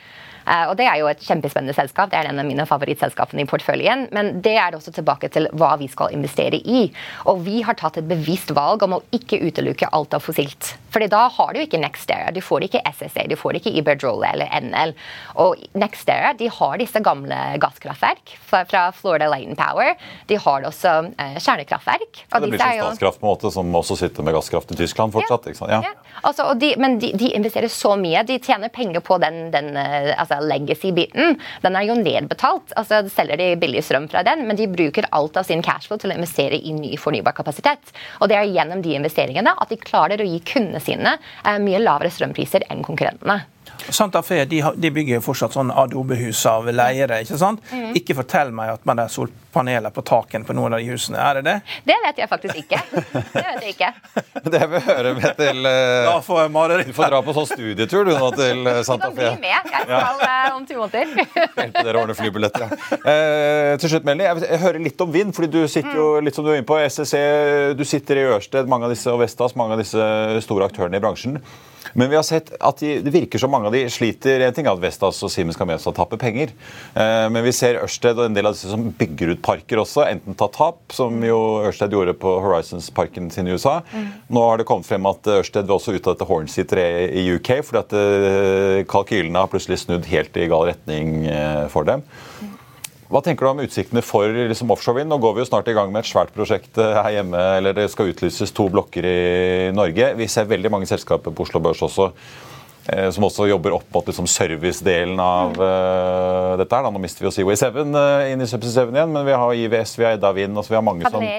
Eh, 0.47 0.65
og 0.69 0.77
Det 0.77 0.87
er 0.87 0.99
jo 0.99 1.09
et 1.11 1.23
kjempespennende 1.23 1.75
selskap. 1.77 2.11
Det 2.11 2.19
er 2.19 2.29
en 2.29 2.39
av 2.39 2.47
mine 2.47 2.65
favorittselskapene 2.69 3.43
i 3.43 3.49
porteføljen. 3.49 4.07
Men 4.15 4.41
det 4.45 4.57
er 4.59 4.75
også 4.75 4.93
tilbake 4.95 5.29
til 5.33 5.49
hva 5.53 5.75
vi 5.81 5.89
skal 5.91 6.13
investere 6.15 6.59
i. 6.59 6.85
Og 7.25 7.43
vi 7.45 7.61
har 7.61 7.77
tatt 7.79 7.97
et 7.97 8.09
bevisst 8.09 8.53
valg 8.55 8.83
om 8.83 8.97
å 8.99 9.03
ikke 9.15 9.41
utelukke 9.43 9.91
alt 9.91 10.13
av 10.13 10.25
fossilt. 10.25 10.75
Fordi 10.93 11.09
da 11.11 11.25
har 11.33 11.53
du 11.53 11.61
ikke 11.63 11.81
Nextera, 11.81 12.31
du 12.33 12.41
får 12.43 12.67
ikke 12.67 12.83
SSA, 12.93 13.25
du 13.29 13.35
får 13.39 13.57
ikke 13.59 13.73
Iberdrola 13.79 14.33
eller 14.33 14.51
NL. 14.61 14.93
Og 15.41 15.61
Nextera 15.79 16.33
de 16.37 16.49
har 16.53 16.77
disse 16.81 17.01
gamle 17.03 17.39
gasskraftverk 17.61 18.35
fra 18.45 18.85
Florida 18.95 19.29
Light 19.31 19.57
Power. 19.57 19.95
De 20.29 20.37
har 20.39 20.67
også 20.69 20.93
eh, 21.17 21.37
kjernekraftverk. 21.39 22.23
Ja, 22.27 22.37
Og 22.37 22.45
det 22.45 22.51
blir 22.53 22.61
som 22.61 22.93
Statskraft, 22.93 23.19
på 23.21 23.27
en 23.27 23.31
måte, 23.31 23.51
som 23.53 23.75
også 23.79 23.97
sitter 23.99 24.25
med 24.25 24.35
gasskraft 24.37 24.71
i 24.75 24.77
Tyskland 24.83 25.15
fortsatt. 25.15 25.49
ikke 25.49 25.61
sant? 25.63 25.73
Ja. 25.73 25.81
ja. 25.89 26.19
Altså, 26.23 26.51
de, 26.59 26.73
men 26.79 26.99
de, 27.01 27.11
de 27.17 27.31
investerer 27.35 27.71
så 27.71 27.95
mye. 27.99 28.21
De 28.27 28.37
tjener 28.43 28.71
penger 28.73 29.03
på 29.05 29.17
den, 29.23 29.47
den 29.53 29.73
eh, 29.79 30.13
altså 30.13 30.39
legacy-biten. 30.45 31.39
Den 31.65 31.79
er 31.79 31.87
jo 31.89 31.97
nedbetalt. 31.99 32.75
altså 32.79 33.01
Selger 33.13 33.39
de 33.39 33.49
billig 33.59 33.83
strøm 33.85 34.07
fra 34.11 34.23
den, 34.25 34.45
men 34.47 34.59
de 34.59 34.69
bruker 34.69 35.09
alt 35.11 35.37
av 35.39 35.47
sin 35.47 35.63
cashflow 35.65 35.99
til 36.01 36.13
å 36.13 36.17
investere 36.17 36.59
i 36.59 36.75
ny 36.75 36.93
fornybar 37.01 37.35
kapasitet. 37.37 37.93
Og 38.21 38.29
det 38.31 38.37
er 38.37 38.51
gjennom 38.51 38.83
de 38.85 38.95
investeringene 38.99 39.55
at 39.57 39.73
de 39.73 39.79
klarer 39.81 40.21
å 40.21 40.27
gi 40.27 40.39
kundene 40.53 40.82
sine 40.83 41.17
mye 41.63 41.81
lavere 41.81 42.11
strømpriser 42.13 42.67
enn 42.69 42.85
konkurrentene. 42.85 43.41
Santa 43.89 44.21
Fe 44.21 44.45
de, 44.45 44.63
de 44.75 44.91
bygger 44.91 45.17
jo 45.17 45.23
fortsatt 45.25 45.55
sånn 45.55 45.71
adobehus 45.71 46.45
av 46.49 46.69
leire. 46.71 47.21
ikke 47.23 47.37
sant? 47.37 47.61
Mhm. 47.71 47.95
Ikke 47.99 48.15
fortell 48.17 48.51
meg 48.55 48.73
at 48.77 48.85
man 48.87 49.01
har 49.01 49.11
solpaneler 49.11 49.93
på 49.93 50.03
taken 50.07 50.45
på 50.47 50.55
noen 50.55 50.73
av 50.73 50.81
de 50.81 50.89
husene. 50.91 51.19
Er 51.19 51.39
det 51.39 51.43
det? 51.47 51.55
Det 51.91 51.97
vet 52.05 52.21
jeg 52.23 52.29
faktisk 52.31 52.61
ikke. 52.63 52.79
Det 52.93 53.43
vet 53.43 53.65
jeg 53.67 53.75
ikke. 53.75 53.91
Det 54.53 54.59
vil 54.69 54.81
høre 54.85 55.13
med 55.17 55.37
til 55.39 55.59
uh, 55.65 56.03
Da 56.09 56.15
får. 56.23 56.49
Du 56.83 56.93
får 56.95 57.11
dra 57.13 57.21
på 57.23 57.35
sånn 57.37 57.47
studietur 57.47 58.07
du 58.07 58.11
nå 58.11 58.29
til 58.35 58.67
eh, 58.67 58.79
Du 58.83 58.91
kan 58.99 59.15
bli 59.15 59.29
med. 59.41 59.49
Jeg 59.49 59.85
skal 59.85 59.93
ja. 59.93 60.39
om 60.53 60.65
to 60.67 60.79
måneder. 60.79 61.13
Hjelpe 61.63 61.83
dere 61.85 61.99
å 61.99 62.03
ordne 62.03 62.17
flybilletter. 62.17 62.65
Ja. 62.67 62.93
Uh, 63.03 63.73
til 63.81 63.93
slutt, 63.93 64.07
Melanie, 64.07 64.29
jeg, 64.29 64.45
jeg 64.49 64.63
hører 64.63 64.87
litt 64.89 65.05
om 65.05 65.13
vind. 65.13 65.35
fordi 65.35 65.51
Du 65.53 65.61
sitter 65.71 65.95
jo 65.97 66.07
litt 66.23 66.35
som 66.37 66.45
du 66.45 66.51
er 66.53 66.61
inne 66.61 66.67
på, 66.67 66.79
SSC, 66.81 67.19
du 67.77 67.85
sitter 67.87 68.19
i 68.19 68.25
Ørsted, 68.33 68.69
mange 68.71 68.89
av 68.89 68.95
disse, 68.95 69.11
og 69.11 69.21
Vestas, 69.23 69.55
mange 69.59 69.77
av 69.77 69.83
disse 69.83 70.09
store 70.45 70.67
aktørene 70.69 70.99
i 70.99 71.03
bransjen. 71.03 71.39
Men 71.93 72.09
vi 72.09 72.17
har 72.17 72.25
sett 72.25 72.51
at 72.59 72.81
de, 72.81 72.95
det 73.05 73.13
virker 73.13 73.41
som 73.41 73.51
mange 73.53 73.69
av 73.69 73.75
de 73.75 73.83
sliter. 73.91 74.41
En 74.41 74.55
ting 74.55 74.67
er 74.67 74.73
at 74.73 74.81
Vestas 74.81 75.21
og 75.25 75.31
Siemens 75.33 75.59
Gamesa 75.59 75.93
taper 75.95 76.19
penger. 76.21 76.53
Eh, 76.97 77.27
men 77.33 77.45
vi 77.45 77.53
ser 77.55 77.81
Ørsted 77.83 78.17
og 78.17 78.27
en 78.27 78.37
del 78.37 78.49
av 78.49 78.55
disse 78.55 78.71
som 78.71 78.87
bygger 78.97 79.35
ut 79.35 79.43
parker 79.45 79.81
også, 79.83 80.05
enten 80.07 80.37
ta 80.39 80.49
tap, 80.53 80.81
som 80.95 81.21
jo 81.25 81.39
Ørsted 81.67 81.93
gjorde 81.93 82.15
på 82.19 82.35
Horizons-parken 82.43 83.29
sin 83.33 83.49
i 83.49 83.57
USA. 83.57 83.79
Nå 84.33 84.47
har 84.47 84.59
det 84.59 84.67
kommet 84.69 84.89
frem 84.89 85.05
at 85.09 85.29
Ørsted 85.39 85.69
vil 85.69 85.77
også 85.77 85.95
ut 85.95 86.07
av 86.07 86.15
dette 86.15 86.29
Hornsea-treet 86.29 87.13
i 87.19 87.27
UK, 87.37 87.53
fordi 87.67 87.83
at 87.83 87.97
eh, 87.99 88.81
kalkylene 88.89 89.45
har 89.45 89.51
plutselig 89.51 89.83
snudd 89.83 90.09
helt 90.09 90.37
i 90.37 90.49
gal 90.51 90.67
retning 90.71 91.27
eh, 91.29 91.65
for 91.73 91.87
dem. 91.87 92.05
Hva 93.13 93.19
tenker 93.21 93.45
du 93.45 93.49
om 93.51 93.59
utsiktene 93.61 94.01
for 94.01 94.25
liksom, 94.33 94.71
offshorevind? 94.73 95.11
Nå 95.11 95.19
går 95.21 95.35
vi 95.35 95.43
jo 95.43 95.45
snart 95.45 95.67
i 95.69 95.75
gang 95.77 95.91
med 95.93 96.01
et 96.01 96.09
svært 96.09 96.31
prosjekt 96.33 96.79
eh, 96.81 96.95
her 96.97 97.19
hjemme. 97.19 97.37
eller 97.59 97.75
Det 97.77 97.85
skal 97.93 98.09
utlyses 98.09 98.49
to 98.57 98.65
blokker 98.73 99.05
i 99.05 99.69
Norge. 99.75 100.07
Vi 100.17 100.25
ser 100.31 100.49
veldig 100.49 100.71
mange 100.73 100.89
selskaper 100.89 101.29
på 101.29 101.45
Oslo 101.45 101.61
Børs 101.61 101.83
også 101.85 102.07
eh, 102.09 103.11
som 103.13 103.27
også 103.27 103.45
jobber 103.51 103.75
opp 103.77 103.85
mot 103.93 104.09
liksom, 104.09 104.25
servicedelen 104.25 105.21
av 105.21 105.53
uh, 105.61 106.55
dette. 106.57 106.73
her. 106.73 106.87
Da. 106.87 106.89
Nå 106.89 107.03
mister 107.03 107.21
vi 107.21 107.29
jo 107.29 107.35
Seaway 107.37 107.59
7 107.61 107.93
uh, 107.93 108.31
inn 108.31 108.41
i 108.41 108.49
Subsea 108.49 108.87
7 108.89 108.97
igjen, 108.97 109.13
men 109.13 109.29
vi 109.29 109.37
har 109.43 109.61
IVS, 109.61 109.93
vi 109.99 110.09
har 110.09 110.17
Edda 110.17 110.33
Vind 110.33 110.57
altså, 110.57 110.73
vi 110.73 110.79
har 110.81 110.87
mange 110.89 111.13
som, 111.13 111.29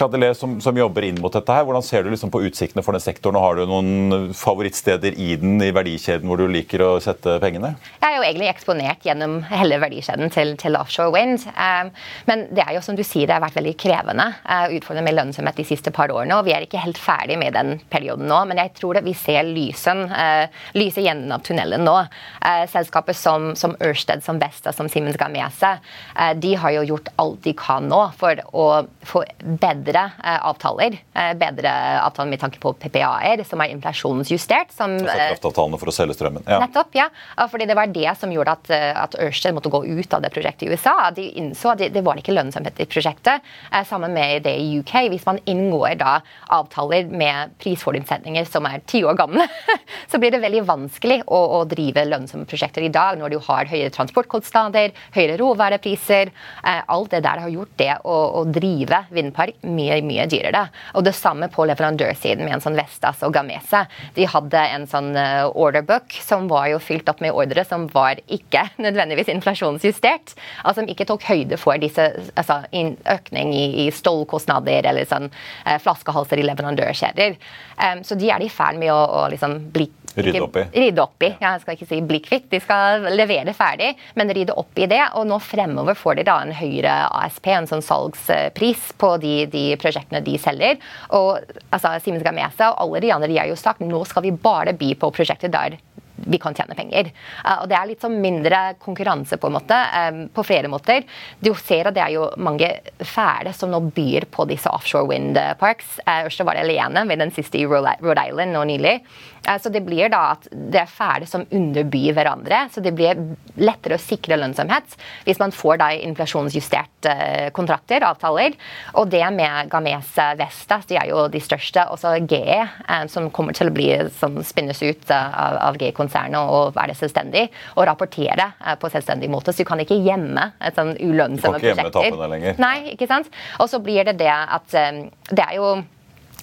Kadeler. 0.00 0.34
Som, 0.34 0.60
som 0.64 0.76
jobber 0.76 1.04
inn 1.04 1.18
mot 1.20 1.32
dette. 1.32 1.52
her. 1.52 1.66
Hvordan 1.68 1.84
ser 1.84 2.04
du 2.04 2.10
liksom, 2.10 2.30
på 2.32 2.40
utsiktene 2.48 2.82
for 2.84 2.96
den 2.96 3.02
sektoren? 3.04 3.36
og 3.36 3.44
Har 3.44 3.58
du 3.58 3.66
noen 3.68 4.30
favorittsteder 4.36 5.16
i 5.20 5.34
den 5.40 5.60
i 5.60 5.70
verdikjeden 5.76 6.28
hvor 6.30 6.40
du 6.40 6.46
liker 6.48 6.84
å 6.86 6.90
sette 7.04 7.36
pengene? 7.42 7.74
Jeg 8.00 8.08
er 8.08 8.16
jo 8.16 8.24
egentlig 8.24 8.48
eksponert 8.50 9.04
gjennom 9.04 9.40
hele 9.50 9.80
verdikjeden 9.82 10.32
til, 10.32 10.54
til 10.60 10.78
offshore 10.80 11.12
wind. 11.12 11.44
Um, 11.52 11.90
men 12.30 12.46
det 12.54 12.64
er 12.64 12.78
jo 12.78 12.84
som 12.84 12.96
du 12.96 13.04
sier, 13.04 13.28
det 13.28 13.36
har 13.36 13.44
vært 13.44 13.58
veldig 13.58 13.74
krevende. 13.80 14.26
Uh, 14.46 14.72
utfordrende 14.78 15.06
med 15.10 15.18
lønnsomhet 15.18 15.60
de 15.60 15.66
siste 15.68 15.92
par 15.94 16.12
årene. 16.14 16.38
og 16.38 16.48
Vi 16.48 16.54
er 16.56 16.64
ikke 16.64 16.80
helt 16.80 17.00
ferdig 17.00 17.36
med 17.40 17.56
den 17.58 17.76
perioden 17.92 18.28
nå, 18.30 18.40
men 18.48 18.62
jeg 18.62 18.74
tror 18.80 19.00
at 19.00 19.06
vi 19.06 19.14
ser 19.18 19.44
lysen, 19.48 20.06
uh, 20.08 20.48
lyset 20.78 21.04
gjennom 21.04 21.36
av 21.36 21.44
tunnelen 21.46 21.84
nå. 21.86 21.96
Uh, 22.40 22.64
selskaper 22.72 23.16
som, 23.16 23.52
som 23.58 23.76
Ørsted, 23.84 24.24
som 24.24 24.40
Vesta, 24.40 24.72
som 24.72 24.88
Siemens 24.88 25.20
med 25.20 25.44
uh, 25.44 26.32
de 26.40 26.54
har 26.56 26.72
jo 26.78 26.86
gjort 26.94 27.12
alt 27.20 27.42
de 27.44 27.52
kan 27.56 27.84
nå 27.90 28.00
for 28.18 28.40
å 28.56 28.66
få 29.06 29.24
bedre 29.60 29.89
uh, 29.98 30.36
avtaler. 30.50 30.98
Uh, 31.16 31.32
bedre 31.38 31.74
avtaler 32.00 32.30
med 32.34 32.42
tanke 32.42 32.60
på 32.62 32.74
PPA-er, 32.80 33.44
som 33.48 33.62
er 33.64 33.74
inflasjonsjustert. 33.74 34.74
som... 34.76 34.98
Altså 35.00 35.16
uh, 35.16 35.26
kraftavtalene 35.34 35.80
for 35.80 35.92
å 35.92 35.94
selge 35.94 36.18
strømmen. 36.18 36.46
Ja. 36.48 36.60
Nettopp, 36.62 36.94
ja. 36.98 37.08
Fordi 37.50 37.66
det 37.68 37.76
var 37.78 37.90
det 37.90 38.12
som 38.18 38.32
gjorde 38.32 38.54
at, 38.56 38.70
eh, 38.70 38.90
at 38.96 39.14
Ørsted 39.20 39.54
måtte 39.54 39.72
gå 39.72 39.82
ut 39.86 40.14
av 40.14 40.22
det 40.22 40.30
prosjektet 40.34 40.66
i 40.66 40.72
USA. 40.72 40.94
De 41.14 41.26
innså 41.40 41.72
at 41.72 41.82
det, 41.82 41.90
det 41.94 42.02
var 42.06 42.20
ikke 42.20 42.34
lønnsomhet 42.34 42.80
i 42.82 42.86
prosjektet. 42.90 43.46
Eh, 43.72 43.84
sammen 43.88 44.14
med 44.14 44.44
det 44.46 44.56
i 44.60 44.78
UK. 44.80 44.94
Hvis 45.12 45.26
man 45.28 45.40
inngår 45.48 45.96
da 46.00 46.18
avtaler 46.52 47.08
med 47.10 47.54
prisforutsetninger 47.62 48.48
som 48.48 48.66
er 48.68 48.84
ti 48.90 49.02
år 49.06 49.18
gamle, 49.18 49.46
så 50.10 50.20
blir 50.20 50.34
det 50.34 50.42
veldig 50.44 50.64
vanskelig 50.68 51.22
å, 51.26 51.40
å 51.60 51.62
drive 51.70 52.06
lønnsomme 52.08 52.48
prosjekter 52.50 52.86
i 52.86 52.92
dag 52.92 53.18
når 53.20 53.34
du 53.34 53.38
har 53.48 53.70
høyere 53.70 53.92
transportkostnader, 53.94 54.94
høyere 55.16 55.38
råvarepriser. 55.40 56.32
Eh, 56.64 56.82
alt 56.86 57.14
det 57.14 57.24
der 57.26 57.44
har 57.44 57.54
gjort 57.54 57.74
det 57.80 57.92
å, 58.04 58.18
å 58.40 58.44
drive 58.48 59.04
vindpark 59.14 59.62
mye, 59.66 59.79
mye 59.80 60.00
mye 60.06 60.26
dyrere. 60.30 60.66
Og 60.94 61.04
det 61.06 61.14
samme 61.16 61.48
på 61.52 61.66
leverandørsiden 61.68 62.44
med 62.44 62.58
en 62.58 62.64
sånn 62.64 62.78
Vestas 62.78 63.22
og 63.26 63.34
Gamesa. 63.34 63.84
De 64.16 64.26
hadde 64.28 64.64
en 64.76 64.86
sånn 64.90 65.12
eh, 65.18 65.46
orderbook 65.48 66.16
som 66.22 66.48
var 66.50 66.70
jo 66.72 66.80
fylt 66.82 67.08
opp 67.10 67.22
med 67.24 67.34
ordre 67.36 67.64
som 67.66 67.88
var 67.94 68.20
ikke 68.28 68.66
nødvendigvis 68.84 69.32
inflasjonsjustert, 69.32 70.36
Altså 70.60 70.80
som 70.80 70.88
ikke 70.90 71.06
tok 71.08 71.24
høyde 71.26 71.56
for 71.60 71.80
disse 71.80 72.04
altså, 72.38 72.60
økning 72.70 73.52
i, 73.56 73.64
i 73.84 73.86
stålkostnader 73.94 74.86
eller 74.90 75.08
sånn 75.08 75.28
eh, 75.30 75.78
flaskehalser 75.82 76.40
i 76.40 76.46
leverandørkjeder. 76.46 77.36
Um, 77.80 78.04
så 78.06 78.16
de 78.18 78.30
er 78.32 78.44
i 78.44 78.50
ferd 78.52 78.78
med 78.80 78.92
å, 78.92 79.00
å 79.00 79.26
liksom 79.32 79.56
bli 79.74 79.88
Rydde 80.14 80.42
opp 80.42 80.56
i. 80.56 80.64
Rydde 80.74 81.02
opp 81.02 81.22
i. 81.22 81.30
Ja, 81.38 81.52
jeg 81.54 81.62
skal 81.62 81.76
ikke 81.76 81.88
si 81.90 82.00
bli 82.06 82.20
kvitt, 82.24 82.48
de 82.50 82.60
skal 82.62 83.06
levere 83.14 83.54
ferdig, 83.56 83.92
men 84.18 84.32
rydde 84.34 84.56
opp 84.58 84.78
i 84.80 84.88
det. 84.90 85.02
Og 85.18 85.28
nå 85.30 85.38
fremover 85.44 85.98
får 85.98 86.18
de 86.18 86.26
da 86.26 86.40
en 86.44 86.54
høyere 86.56 86.96
ASP, 87.22 87.50
en 87.54 87.70
sånn 87.70 87.84
salgspris, 87.84 88.90
på 89.00 89.14
de, 89.22 89.34
de 89.52 89.64
prosjektene 89.80 90.22
de 90.26 90.36
selger. 90.42 90.80
Og 91.16 91.38
altså, 91.70 91.94
Siemens 92.02 92.26
Gamesa 92.26 92.72
og 92.72 92.82
alle 92.86 93.04
de 93.06 93.14
andre 93.14 93.30
de 93.30 93.38
har 93.38 93.50
jo 93.50 93.58
sagt 93.58 93.84
nå 93.84 94.02
skal 94.08 94.26
vi 94.26 94.34
bare 94.34 94.74
by 94.76 94.94
på 94.98 95.12
prosjekter 95.14 95.52
der 95.52 95.78
vi 96.26 96.38
kan 96.38 96.54
tjene 96.54 96.76
penger. 96.76 97.10
Uh, 97.44 97.62
og 97.62 97.68
Det 97.70 97.76
er 97.76 97.88
litt 97.88 98.04
sånn 98.04 98.18
mindre 98.22 98.60
konkurranse 98.82 99.38
på 99.40 99.48
en 99.48 99.56
måte, 99.56 99.78
um, 100.10 100.22
på 100.34 100.44
flere 100.46 100.70
måter. 100.72 101.06
Du 101.40 101.52
ser 101.56 101.88
at 101.88 101.96
det 101.96 102.04
er 102.04 102.14
jo 102.16 102.28
mange 102.40 102.68
fæle 102.98 103.54
som 103.56 103.72
nå 103.72 103.82
byr 103.96 104.28
på 104.32 104.46
disse 104.50 104.70
offshore 104.70 105.08
wind 105.10 105.38
parks. 105.60 105.98
Uh, 106.04 106.26
Ørsted 106.28 106.48
var 106.48 106.60
alene 106.60 107.06
med 107.08 107.22
den 107.22 107.34
siste 107.34 107.60
i 107.60 107.66
Rhode 107.68 107.96
Rhode 108.02 108.28
Island 108.28 108.56
nå 108.56 108.66
nylig. 108.68 108.98
Uh, 109.46 109.56
så 109.60 109.72
det 109.72 109.84
blir 109.86 110.10
da 110.12 110.22
at 110.34 110.48
det 110.50 110.82
er 110.84 110.90
fæle 110.90 111.28
som 111.28 111.46
underbyr 111.46 112.16
hverandre. 112.16 112.66
Så 112.74 112.82
det 112.84 112.94
blir 112.96 113.18
lettere 113.60 113.96
å 113.96 114.02
sikre 114.02 114.38
lønnsomhet 114.40 114.96
hvis 115.26 115.40
man 115.40 115.54
får 115.54 115.80
da 115.80 115.90
inflasjonsjusterte 115.96 117.50
kontrakter, 117.56 118.04
avtaler. 118.06 118.56
Og 119.00 119.10
det 119.10 119.24
med 119.34 119.70
Gamesa 119.72 120.30
Vestas, 120.38 120.86
de 120.90 120.98
er 121.00 121.10
jo 121.10 121.26
de 121.32 121.40
største. 121.42 121.86
Også 121.92 122.14
GE, 122.30 122.60
eh, 122.60 123.04
som 123.12 123.30
kommer 123.34 123.56
til 123.56 123.70
å 123.70 123.74
bli 123.74 123.88
som 124.16 124.40
spinnes 124.46 124.80
ut 124.82 125.10
eh, 125.10 125.38
av, 125.44 125.58
av 125.70 125.80
GE-konsernet 125.80 126.40
og 126.40 126.74
være 126.76 126.96
selvstendig. 126.98 127.46
Og 127.76 127.86
rapportere 127.88 128.50
eh, 128.58 128.76
på 128.80 128.92
selvstendig 128.92 129.30
måte. 129.32 129.54
Så 129.54 129.64
du 129.64 129.70
kan 129.70 129.82
ikke 129.82 130.00
gjemme 130.00 130.50
et 130.60 130.76
sånn 130.78 130.96
ulønnsomme 130.98 131.60
Du 131.60 131.70
kan 131.70 131.70
ikke 131.70 131.72
gjemme 131.74 131.94
tapene 131.96 132.32
lenger. 132.34 132.60
Nei, 132.62 132.76
ikke 132.94 133.10
sant? 133.10 133.30
Og 133.60 133.70
så 133.72 133.80
blir 133.84 134.04
det 134.08 134.18
det 134.20 134.32
at 134.32 134.76
eh, 134.78 135.06
det 135.30 135.46
er 135.46 135.58
jo 135.60 135.72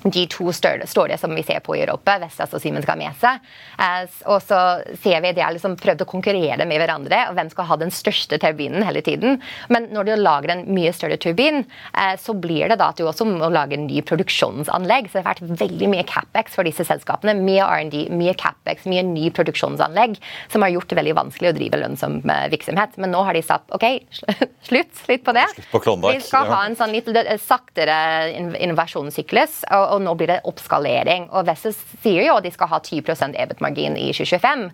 de 0.03 0.25
to 0.31 0.51
større, 0.55 0.85
store 0.89 1.17
som 1.17 1.33
vi 1.35 1.43
ser 1.45 1.59
på 1.65 1.75
i 1.77 1.81
Europa, 1.85 2.17
Vestas 2.21 2.53
og 2.55 2.61
Siemens 2.63 2.85
Gamese. 2.87 3.31
Eh, 3.79 4.05
og 4.29 4.41
så 4.45 4.59
ser 5.01 5.21
vi 5.23 5.31
de 5.37 5.43
har 5.43 5.53
liksom 5.55 5.77
prøvd 5.79 6.03
å 6.05 6.09
konkurrere 6.09 6.65
med 6.69 6.81
hverandre, 6.81 7.23
og 7.29 7.37
hvem 7.37 7.49
skal 7.53 7.69
ha 7.71 7.77
den 7.81 7.93
største 7.93 8.39
turbinen 8.41 8.85
hele 8.85 9.01
tiden. 9.05 9.39
Men 9.73 9.89
når 9.95 10.09
du 10.09 10.13
lager 10.21 10.53
en 10.53 10.65
mye 10.75 10.93
større 10.95 11.17
turbin, 11.21 11.63
eh, 11.93 12.15
så 12.21 12.35
blir 12.37 12.69
det 12.71 12.79
da 12.81 12.89
at 12.93 12.97
du 13.01 13.05
også 13.07 13.25
må 13.27 13.49
lage 13.53 13.77
en 13.77 13.87
ny 13.87 14.01
produksjonsanlegg. 14.05 15.09
Så 15.09 15.17
det 15.19 15.23
har 15.25 15.33
vært 15.35 15.57
veldig 15.61 15.89
mye 15.91 16.05
capex 16.07 16.55
for 16.57 16.67
disse 16.67 16.85
selskapene. 16.87 17.35
Mye 17.41 17.65
R&D, 17.65 18.07
mye 18.13 18.35
capex, 18.37 18.85
mye 18.89 19.03
ny 19.07 19.29
produksjonsanlegg, 19.35 20.17
som 20.51 20.63
har 20.65 20.73
gjort 20.75 20.89
det 20.91 20.99
veldig 21.01 21.15
vanskelig 21.17 21.51
å 21.51 21.55
drive 21.57 21.81
lønnsom 21.83 22.19
eh, 22.29 22.47
virksomhet. 22.53 22.97
Men 23.01 23.13
nå 23.15 23.23
har 23.27 23.37
de 23.37 23.43
sagt 23.45 23.71
OK, 23.75 23.85
slutt, 24.69 25.03
litt 25.09 25.23
på 25.25 25.35
det. 25.37 25.47
Slutt 25.55 25.71
på 25.73 25.83
Klondyke, 25.87 26.19
Vi 26.21 26.27
skal 26.29 26.49
ha 26.51 26.61
en 26.67 26.75
sånn 26.79 26.93
litt 26.95 27.09
saktere 27.43 27.97
in- 28.35 28.55
innovasjonssyklus. 28.55 29.61
Og, 29.71 29.86
og, 29.93 30.01
nå 30.03 30.13
blir 30.19 30.31
det 30.31 30.39
oppskalering. 30.49 31.29
Og 31.31 31.47
Vessus 31.47 31.77
sier 32.03 32.27
jo 32.27 32.37
at 32.37 32.45
de 32.45 32.51
skal 32.53 32.71
ha 32.71 32.79
10 32.81 33.01
EBIT-margin 33.33 33.97
i 33.99 34.09
2025, 34.15 34.65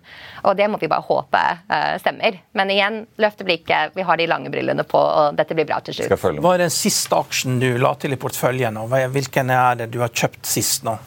og 0.44 0.58
det 0.58 0.68
må 0.70 0.80
vi 0.82 0.90
bare 0.90 1.06
håpe 1.06 1.42
uh, 1.70 1.94
stemmer. 2.02 2.40
Men 2.58 2.72
igjen, 2.74 3.00
løfte 3.22 3.46
blikket, 3.46 3.94
vi 3.96 4.06
har 4.06 4.20
de 4.20 4.28
lange 4.30 4.52
brillene 4.54 4.86
på, 4.88 5.00
og 5.00 5.38
dette 5.38 5.56
blir 5.56 5.68
bra 5.68 5.80
til 5.84 5.96
slutt. 5.96 6.14
Hva 6.14 6.56
er 6.56 6.66
den 6.66 6.74
siste 6.74 7.18
aksjen 7.18 7.60
du 7.62 7.70
la 7.80 7.94
til 8.00 8.16
i 8.16 8.20
porteføljen? 8.20 8.78
og 8.80 8.92
Hvilken 9.14 9.52
er 9.54 9.82
det 9.82 9.90
du 9.94 10.00
har 10.04 10.12
kjøpt 10.12 10.44
sist 10.48 10.86
nå? 10.86 10.98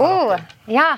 Oh, 0.00 0.32
ja. 0.70 0.94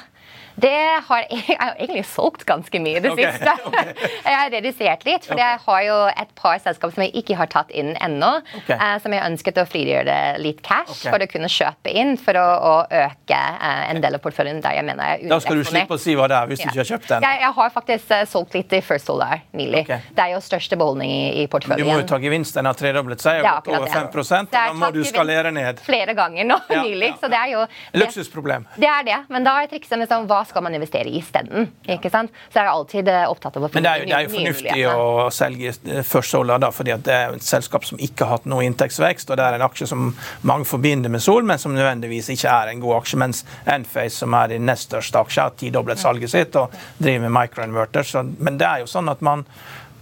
Det 0.54 1.00
har 1.06 1.24
jeg, 1.30 1.56
har 1.58 1.74
egentlig 1.78 2.04
solgt 2.06 2.44
ganske 2.48 2.80
mye 2.82 2.98
i 2.98 3.02
det 3.04 3.12
okay, 3.12 3.32
siste. 3.32 3.54
Okay. 3.68 4.10
Jeg 4.24 4.38
har 4.38 4.52
redusert 4.54 5.06
litt, 5.08 5.26
for 5.26 5.40
jeg 5.40 5.60
har 5.66 5.82
jo 5.86 5.96
et 6.12 6.34
par 6.38 6.60
selskap 6.62 6.94
som 6.94 7.04
jeg 7.06 7.14
ikke 7.22 7.38
har 7.38 7.50
tatt 7.52 7.72
inn 7.74 7.94
ennå. 8.04 8.30
Okay. 8.62 8.78
Uh, 8.78 8.96
som 9.02 9.14
jeg 9.14 9.24
ønsket 9.24 9.60
å 9.60 9.66
frigjøre 9.68 10.18
litt 10.42 10.62
cash 10.66 11.04
for 11.06 11.22
å 11.22 11.28
kunne 11.30 11.50
kjøpe 11.50 11.92
inn 11.94 12.14
for 12.20 12.38
å, 12.38 12.44
å 12.44 12.74
øke 12.86 13.38
uh, 13.38 13.84
en 13.90 14.02
del 14.04 14.18
av 14.18 14.22
porteføljen 14.24 14.62
der 14.64 14.78
jeg 14.78 14.86
mener 14.86 15.14
jeg 15.14 15.24
er 15.26 15.34
Da 15.34 15.40
skal 15.42 15.60
du 15.60 15.66
slippe 15.66 15.96
å 15.96 16.00
si 16.00 16.14
hva 16.18 16.28
det 16.30 16.38
er 16.38 16.50
hvis 16.50 16.62
ja. 16.62 16.68
du 16.68 16.72
ikke 16.72 16.82
har 16.82 16.90
kjøpt 16.92 17.10
den. 17.14 17.26
Jeg, 17.28 17.40
jeg 17.44 17.56
har 17.58 17.74
faktisk 17.74 18.14
uh, 18.14 18.22
solgt 18.30 18.58
litt 18.58 18.76
i 18.78 18.82
First 18.84 19.10
Solar 19.10 19.44
nylig. 19.56 19.84
Det 19.88 20.24
er 20.24 20.34
jo 20.34 20.42
største 20.44 20.78
beholdning 20.80 21.10
i, 21.10 21.24
i 21.42 21.46
porteføljen. 21.50 21.84
Du 21.84 21.90
må 21.90 21.98
jo 22.00 22.06
ta 22.08 22.20
gevinst. 22.22 22.54
Den 22.54 22.70
har 22.70 22.78
tredoblet 22.78 23.22
seg, 23.24 23.42
gått 23.44 23.70
over 23.72 23.90
5% 23.90 24.52
Da 24.54 24.66
må 24.78 24.90
du 24.94 25.02
skalere 25.06 25.50
ned. 25.54 25.82
Flere 25.84 26.14
ganger 26.16 26.46
nå 26.48 26.60
ja, 26.70 26.82
nylig. 26.84 27.10
Ja. 27.14 27.20
Så 27.20 27.30
det 27.32 27.40
er 27.40 27.52
jo 27.54 27.64
Luksusproblem. 27.98 28.66
Det 28.78 28.88
er 28.90 29.06
det. 29.06 29.20
Men 29.32 29.46
da 29.46 29.56
har 29.56 29.66
jeg 29.66 29.74
trikset 29.76 29.98
med 30.00 30.10
sånn, 30.10 30.28
hva 30.30 30.43
skal 30.48 30.64
man 30.66 30.74
investere 30.74 31.10
i 31.10 31.18
isteden? 31.20 31.68
Ja. 31.86 31.98
Så 32.00 32.24
jeg 32.58 32.62
er 32.62 32.70
alltid 32.70 33.08
eh, 33.08 33.24
opptatt 33.30 33.58
av 33.58 33.66
å 33.66 33.70
finne 33.72 33.94
nye 33.94 34.04
muligheter. 34.04 34.32
Men 34.32 34.58
det 34.58 34.72
er 34.74 34.82
jo, 34.84 34.84
det 34.84 34.84
er 34.84 34.84
jo 34.84 34.84
fornuftig 34.84 34.86
å 34.94 35.28
selge 35.34 35.74
eh, 35.94 36.06
First 36.08 36.34
Solar, 36.34 36.62
da, 36.62 36.70
fordi 36.74 36.96
det 37.06 37.14
er 37.14 37.36
et 37.36 37.46
selskap 37.46 37.86
som 37.88 38.00
ikke 38.02 38.26
har 38.26 38.38
hatt 38.38 38.48
noe 38.50 38.64
inntektsvekst, 38.66 39.30
og 39.30 39.40
det 39.40 39.46
er 39.46 39.58
en 39.58 39.66
aksje 39.66 39.90
som 39.90 40.10
mange 40.46 40.68
forbinder 40.68 41.12
med 41.12 41.24
Sol, 41.24 41.44
men 41.46 41.60
som 41.60 41.74
nødvendigvis 41.76 42.32
ikke 42.34 42.52
er 42.52 42.72
en 42.72 42.82
god 42.84 43.00
aksje. 43.02 43.20
Mens 43.24 43.44
Enface, 43.64 44.18
som 44.20 44.34
er 44.38 44.54
den 44.54 44.66
nest 44.68 44.90
største 44.90 45.22
aksjen, 45.22 45.48
har 45.48 45.56
tidoblet 45.60 46.02
salget 46.02 46.32
sitt 46.34 46.58
og 46.60 46.74
driver 46.98 47.26
med 47.26 47.34
microinverters. 47.38 48.14
Men 48.38 48.60
det 48.60 48.68
er 48.68 48.84
jo 48.84 48.90
sånn 48.90 49.10
at 49.12 49.24
man 49.24 49.46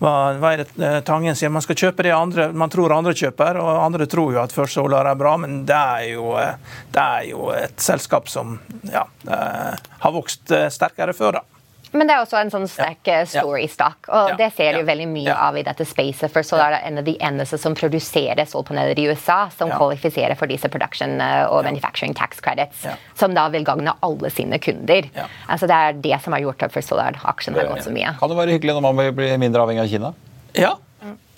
hva, 0.03 0.35
hva, 0.41 0.51
er 0.53 0.65
det 0.65 0.83
eh, 0.83 0.99
Tangen 1.07 1.37
sier? 1.38 1.53
Man 1.53 1.62
skal 1.62 1.79
kjøpe 1.79 2.03
det 2.03 2.15
andre, 2.17 2.49
man 2.57 2.73
tror 2.73 2.95
andre 2.95 3.15
kjøper, 3.15 3.61
og 3.62 3.85
andre 3.85 4.09
tror 4.11 4.35
jo 4.35 4.41
at 4.43 4.55
First 4.55 4.75
Solar 4.79 5.07
er 5.07 5.19
bra, 5.19 5.37
men 5.38 5.62
det 5.69 5.79
er 5.79 6.09
jo, 6.17 6.33
eh, 6.41 6.57
det 6.95 7.05
er 7.05 7.29
jo 7.31 7.53
et 7.55 7.79
selskap 7.83 8.31
som 8.33 8.57
ja, 8.91 9.05
eh, 9.31 9.88
har 10.03 10.15
vokst 10.17 10.55
sterkere 10.75 11.15
før. 11.15 11.38
da. 11.38 11.52
Men 11.92 12.09
det 12.09 12.14
er 12.14 12.22
også 12.24 12.38
en 12.40 12.52
sånn 12.52 12.66
sterk 12.70 13.09
ja. 13.09 13.22
story-stock, 13.28 14.09
og 14.09 14.33
ja. 14.33 14.37
det 14.40 14.48
ser 14.57 14.78
du 14.78 14.87
veldig 14.88 15.09
mye 15.12 15.35
av 15.35 15.59
i 15.61 15.64
dette 15.66 15.85
spacet. 15.88 16.33
For 16.33 16.46
så 16.46 16.61
er 16.64 16.76
det 16.76 16.81
en 16.88 17.00
av 17.02 17.07
de 17.09 17.14
eneste 17.28 17.59
som 17.61 17.76
produserer 17.76 18.48
solpaneler 18.48 18.98
i 18.98 19.09
USA, 19.11 19.44
som 19.52 19.72
kvalifiserer 19.72 20.38
for 20.40 20.50
disse 20.50 20.70
production 20.72 21.18
og 21.20 21.66
manufacturing 21.68 22.16
tax 22.16 22.40
credits, 22.44 22.87
som 23.18 23.37
da 23.37 23.48
vil 23.52 23.66
gagne 23.68 23.94
alle 24.00 24.33
sine 24.33 24.61
kunder. 24.62 25.11
Altså 25.46 25.68
Det 25.68 25.81
er 25.83 26.00
det 26.09 26.20
som 26.24 26.37
har 26.37 26.44
gjort 26.46 26.64
at 26.64 26.74
First 26.74 26.92
Solar-aksjen 26.92 27.59
har 27.59 27.68
gått 27.74 27.85
så 27.88 27.92
mye. 27.94 28.16
Kan 28.20 28.33
det 28.33 28.40
være 28.40 28.57
hyggelig 28.57 28.78
når 28.78 28.88
man 28.88 29.05
blir 29.16 29.37
mindre 29.42 29.66
avhengig 29.66 29.85
av 29.85 29.92
Kina? 29.92 30.14
Ja, 30.57 30.74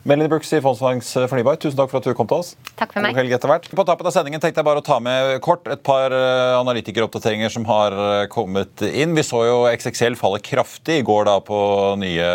Melanie 0.04 0.28
Brooks 0.28 0.50
i 0.52 0.58
Fondsfinans 0.60 1.14
Fornybar, 1.30 1.56
tusen 1.56 1.78
takk 1.78 1.88
for 1.88 1.96
at 2.02 2.04
du 2.04 2.12
kom 2.12 2.28
til 2.28 2.42
oss. 2.42 2.50
Takk 2.76 2.90
for 2.92 3.00
meg. 3.00 3.14
God 3.14 3.22
helg 3.22 3.34
etter 3.38 3.48
hvert. 3.48 3.68
På 3.72 3.86
tappet 3.88 4.10
av 4.10 4.12
sendingen 4.12 4.42
tenkte 4.42 4.60
jeg 4.60 4.66
bare 4.68 4.82
å 4.82 4.84
ta 4.84 4.98
med 5.00 5.38
kort 5.44 5.64
et 5.72 5.80
par 5.86 6.12
eh, 6.12 6.56
analytikeroppdateringer 6.58 7.48
som 7.54 7.64
har 7.70 7.96
eh, 7.96 8.24
kommet 8.28 8.84
inn. 8.84 9.14
Vi 9.16 9.24
så 9.24 9.40
jo 9.48 9.54
XXL 9.70 10.18
falle 10.20 10.42
kraftig 10.44 10.98
i 11.00 11.06
går 11.08 11.24
da 11.30 11.38
på 11.46 11.60
nye, 12.02 12.26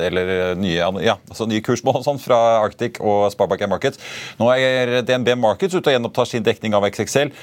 eller 0.00 0.56
nye, 0.56 0.88
ja, 1.04 1.18
altså 1.28 1.44
nye 1.50 1.60
kursmål 1.66 2.00
sånn 2.06 2.22
fra 2.22 2.38
Arctic 2.62 3.02
og 3.04 3.26
Sparbank 3.34 3.66
Markets. 3.74 4.00
Nå 4.40 4.48
er 4.54 5.02
DNB 5.04 5.34
Markets 5.42 5.76
ute 5.76 5.92
og 5.92 5.98
gjenopptar 5.98 6.32
sin 6.32 6.48
dekning 6.48 6.78
av 6.78 6.88
XXL 6.88 7.34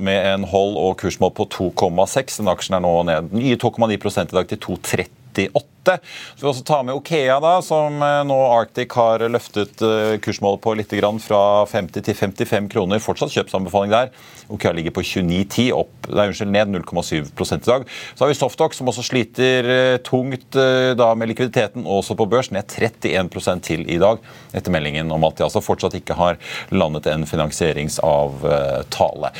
med 0.00 0.30
en 0.30 0.48
hold- 0.48 0.80
og 0.80 0.96
kursmål 1.04 1.36
på 1.36 1.50
2,6. 1.52 2.40
Den 2.40 2.48
aksjen 2.54 2.80
er 2.80 2.86
nå 2.88 2.96
ned 3.12 3.36
nye 3.36 3.60
2,9 3.60 3.92
i 3.92 4.32
dag 4.32 4.48
til 4.54 4.64
2,30. 4.70 5.68
98. 5.82 5.98
Så 6.36 6.46
vi 6.46 6.50
også 6.50 6.64
ta 6.64 6.82
med 6.82 6.94
Okea, 6.94 7.40
da, 7.42 7.62
som 7.62 8.02
eh, 8.02 8.24
nå 8.26 8.36
Arctic 8.52 8.92
har 8.96 9.28
løftet 9.30 9.82
eh, 9.82 10.18
kursmålet 10.22 10.62
på 10.62 10.74
litt 10.78 10.92
fra 11.22 11.66
50 11.66 12.02
til 12.02 12.14
55 12.14 12.68
kroner. 12.72 12.98
Fortsatt 13.02 13.32
kjøpsanbefaling 13.34 13.90
der. 13.92 14.10
Okea 14.52 14.72
ligger 14.72 14.90
på 14.94 15.02
29,10, 15.02 15.72
opp, 15.72 16.08
nei, 16.10 16.26
unnskyld, 16.30 16.52
ned 16.52 16.68
0,7 16.68 17.22
i 17.22 17.26
dag. 17.66 17.84
Så 18.14 18.24
har 18.24 18.28
vi 18.28 18.34
Softox, 18.36 18.76
som 18.78 18.88
også 18.90 19.02
sliter 19.06 19.70
eh, 19.70 19.98
tungt 20.04 20.52
da 20.52 21.14
med 21.16 21.28
likviditeten, 21.30 21.86
også 21.88 22.14
på 22.18 22.26
børs, 22.28 22.50
ned 22.52 22.64
31 22.68 23.60
til 23.64 23.90
i 23.90 23.98
dag, 24.00 24.18
etter 24.52 24.72
meldingen 24.74 25.10
om 25.12 25.24
at 25.24 25.36
de 25.38 25.44
altså 25.46 25.60
fortsatt 25.64 25.94
ikke 25.96 26.14
har 26.18 26.36
landet 26.74 27.06
en 27.10 27.26
finansieringsavtale. 27.28 29.30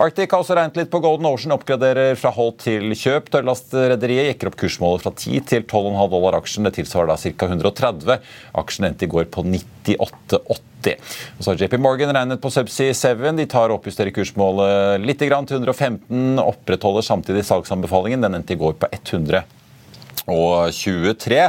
Arctic 0.00 0.32
har 0.32 0.40
også 0.40 0.54
regnet 0.56 0.76
litt 0.80 0.90
på 0.92 1.02
Golden 1.04 1.26
Ocean, 1.28 1.54
oppgraderer 1.54 2.16
fra 2.18 2.30
hold 2.34 2.54
til 2.64 2.94
kjøp. 2.96 3.30
Tørrlastrederiet 3.32 4.26
jekker 4.30 4.46
opp 4.50 4.58
kursmålet 4.60 5.02
fra 5.04 5.12
10 5.14 5.40
til 5.52 5.62
12,5 5.92 6.10
dollar 6.10 6.38
aksjen. 6.40 6.66
Det 6.66 6.74
tilsvarer 6.78 7.12
da 7.12 7.16
ca. 7.16 7.46
130. 7.46 8.18
Aksjen 8.62 8.88
endte 8.88 9.06
i 9.06 9.12
går 9.12 9.30
på 9.32 9.44
98,80. 9.46 10.98
Og 11.38 11.44
så 11.44 11.52
har 11.52 11.62
JP 11.62 11.78
Morgan 11.78 12.14
regnet 12.16 12.42
på 12.42 12.50
Subsea 12.50 12.94
7. 12.96 13.24
De 13.38 13.46
tar 13.50 13.74
oppjusterer 13.74 14.14
kursmålet 14.14 15.02
litt 15.04 15.22
til 15.22 15.32
115. 15.32 16.38
Opprettholder 16.42 17.06
samtidig 17.06 17.46
salgsanbefalingen. 17.46 18.24
Den 18.24 18.40
endte 18.40 18.56
i 18.56 18.60
går 18.60 18.78
på 18.80 18.90
100 18.90 19.44
og 20.30 20.70
23. 20.74 21.40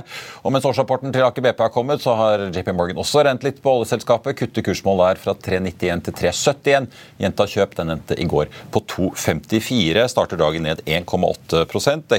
Og 0.43 0.53
mens 0.53 0.65
årsrapporten 0.65 1.13
til 1.13 1.25
Aker 1.25 1.45
BP 1.45 1.61
har 1.65 1.73
kommet, 1.73 2.01
så 2.01 2.15
har 2.17 2.47
JP 2.49 2.71
Morgan 2.73 3.01
også 3.01 3.23
rent 3.25 3.45
litt 3.45 3.61
på 3.63 3.73
oljeselskapet. 3.77 4.37
Kutter 4.39 4.65
kursmål 4.65 5.03
der 5.03 5.21
fra 5.21 5.35
391 5.37 6.05
til 6.07 6.17
371. 6.23 6.87
Gjenta 7.21 7.47
kjøp 7.49 7.77
den 7.77 7.93
endte 7.95 8.17
i 8.17 8.27
går 8.29 8.49
på 8.73 8.83
254. 8.95 10.07
Starter 10.11 10.41
dagen 10.41 10.65
ned 10.67 10.81
1,8% 10.87 12.17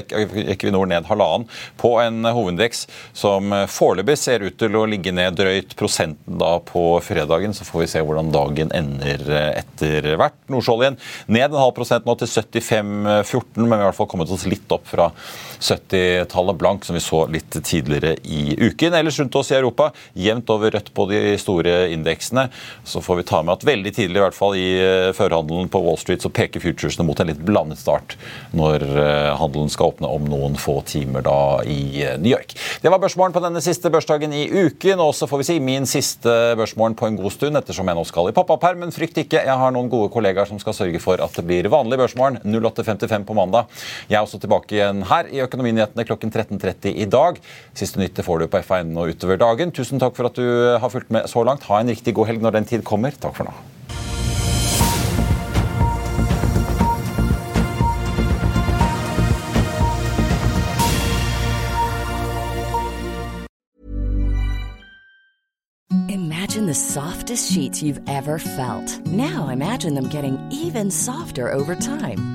Equinor 0.55 0.87
ned 0.89 1.09
halvannen 1.09 1.47
på 1.81 1.95
en 2.03 2.23
hovedindeks 2.25 2.85
som 3.15 3.51
foreløpig 3.71 4.17
ser 4.19 4.45
ut 4.45 4.57
til 4.59 4.77
å 4.79 4.85
ligge 4.89 5.13
ned 5.15 5.35
drøyt 5.37 5.75
prosenten 5.79 6.39
da 6.39 6.55
på 6.63 6.85
fredagen. 7.03 7.55
Så 7.57 7.67
får 7.67 7.83
vi 7.83 7.91
se 7.95 8.05
hvordan 8.05 8.31
dagen 8.33 8.71
ender 8.75 9.27
etter 9.51 10.13
hvert. 10.15 10.37
Nordsjøoljen 10.51 10.99
ned 11.27 11.49
en 11.49 11.59
halv 11.59 11.75
prosent 11.75 12.07
nå 12.07 12.15
til 12.19 12.31
75,14, 12.31 13.65
men 13.65 13.75
vi 13.75 13.75
har 13.75 13.87
i 13.87 13.89
hvert 13.89 13.99
fall 13.99 14.11
kommet 14.11 14.31
oss 14.31 14.47
litt 14.49 14.71
opp 14.71 14.87
fra 14.89 15.11
70-tallet 15.59 16.44
tallet 16.45 16.59
blank, 16.59 16.85
som 16.85 16.93
vi 16.93 16.99
så 17.01 17.25
litt 17.27 17.55
tidligere 17.63 18.15
i 18.23 18.55
uken. 18.57 18.93
Ellers 18.93 19.19
rundt 19.19 19.35
oss 19.35 19.51
i 19.51 19.55
Europa 19.55 19.91
jevnt 20.13 20.49
over 20.49 20.71
rødt 20.71 20.93
på 20.93 21.05
de 21.09 21.37
store 21.37 21.89
indeksene. 21.91 22.49
Så 22.83 23.01
får 23.01 23.15
vi 23.15 23.23
ta 23.23 23.41
med 23.43 23.55
at 23.55 23.65
veldig 23.65 23.93
tidlig, 23.95 24.19
i 24.19 24.23
hvert 24.23 24.37
fall 24.37 24.55
i 24.55 24.67
eh, 24.79 25.11
førhandelen 25.15 25.69
på 25.69 25.81
Wall 25.81 25.97
Street, 25.97 26.21
så 26.21 26.29
peker 26.29 26.61
futuresene 26.61 27.05
mot 27.07 27.19
en 27.19 27.31
litt 27.31 27.41
blandet 27.41 27.79
start 27.81 28.15
når 28.55 28.85
eh, 28.85 29.31
handelen 29.39 29.71
skal 29.73 29.93
åpne 29.93 30.09
om 30.11 30.27
noen 30.29 30.57
få 30.59 30.79
timer 30.87 31.25
da 31.25 31.63
i 31.65 32.03
eh, 32.03 32.17
New 32.21 32.31
York. 32.31 32.55
Det 32.81 32.91
var 32.91 33.01
børsmålen 33.01 33.35
på 33.35 33.43
denne 33.43 33.63
siste 33.63 33.89
børsdagen 33.93 34.33
i 34.35 34.45
uken, 34.45 35.01
og 35.01 35.15
så 35.17 35.29
får 35.29 35.41
vi 35.41 35.49
si 35.49 35.57
min 35.63 35.89
siste 35.89 36.35
børsmålen 36.59 36.97
på 36.97 37.09
en 37.09 37.19
god 37.19 37.33
stund, 37.33 37.57
ettersom 37.57 37.89
jeg 37.89 37.97
nå 37.97 38.05
skal 38.07 38.29
i 38.29 38.35
pappaperm. 38.37 38.83
Men 38.85 38.95
frykt 38.95 39.17
ikke, 39.23 39.41
jeg 39.41 39.61
har 39.61 39.73
noen 39.73 39.89
gode 39.91 40.11
kollegaer 40.13 40.49
som 40.49 40.61
skal 40.61 40.77
sørge 40.77 41.01
for 41.01 41.21
at 41.23 41.39
det 41.39 41.45
blir 41.47 41.71
vanlig 41.73 41.99
børsmålen 42.03 42.41
08.55 42.45 43.27
på 43.27 43.37
mandag. 43.37 43.71
Jeg 44.11 44.19
er 44.19 44.25
også 44.25 44.39
tilbake 44.41 44.77
igjen 44.77 45.05
her 45.09 45.29
i 45.31 45.41
Økonominyhetene 45.45 46.05
klokken 46.07 46.33
13.30 46.35 46.95
i 47.01 47.07
dag. 47.09 47.39
Siste 47.73 48.01
nytt 48.01 48.19
får 48.25 48.43
du 48.43 48.49
på 48.51 48.61
F1 48.63 48.91
og 48.99 49.15
utover 49.15 49.39
dagen. 49.41 49.71
Tusen 49.75 50.01
takk 50.01 50.17
for 50.17 50.29
at 50.29 50.37
du 50.39 50.45
har 50.79 50.91
fulgt 50.91 51.13
med 51.15 51.29
så 51.31 51.45
langt. 51.47 51.67
Ha 51.69 51.81
en 51.81 51.93
riktig 51.93 52.15
god 52.17 52.31
helg 52.31 52.43
når 52.43 52.59
den 52.59 52.69
tid 52.75 52.85
kommer. 52.87 53.15
Takk 53.15 53.39
for 53.39 53.49
nå. 53.49 53.55
Imagine 66.09 66.67
the 66.67 66.73
softest 66.73 67.51
sheets 67.51 67.83
you've 67.83 68.01
ever 68.07 68.39
felt. 68.39 69.05
Now 69.07 69.49
imagine 69.49 69.93
them 69.93 70.09
getting 70.09 70.37
even 70.51 70.89
softer 70.89 71.51
over 71.51 71.75
time. 71.75 72.34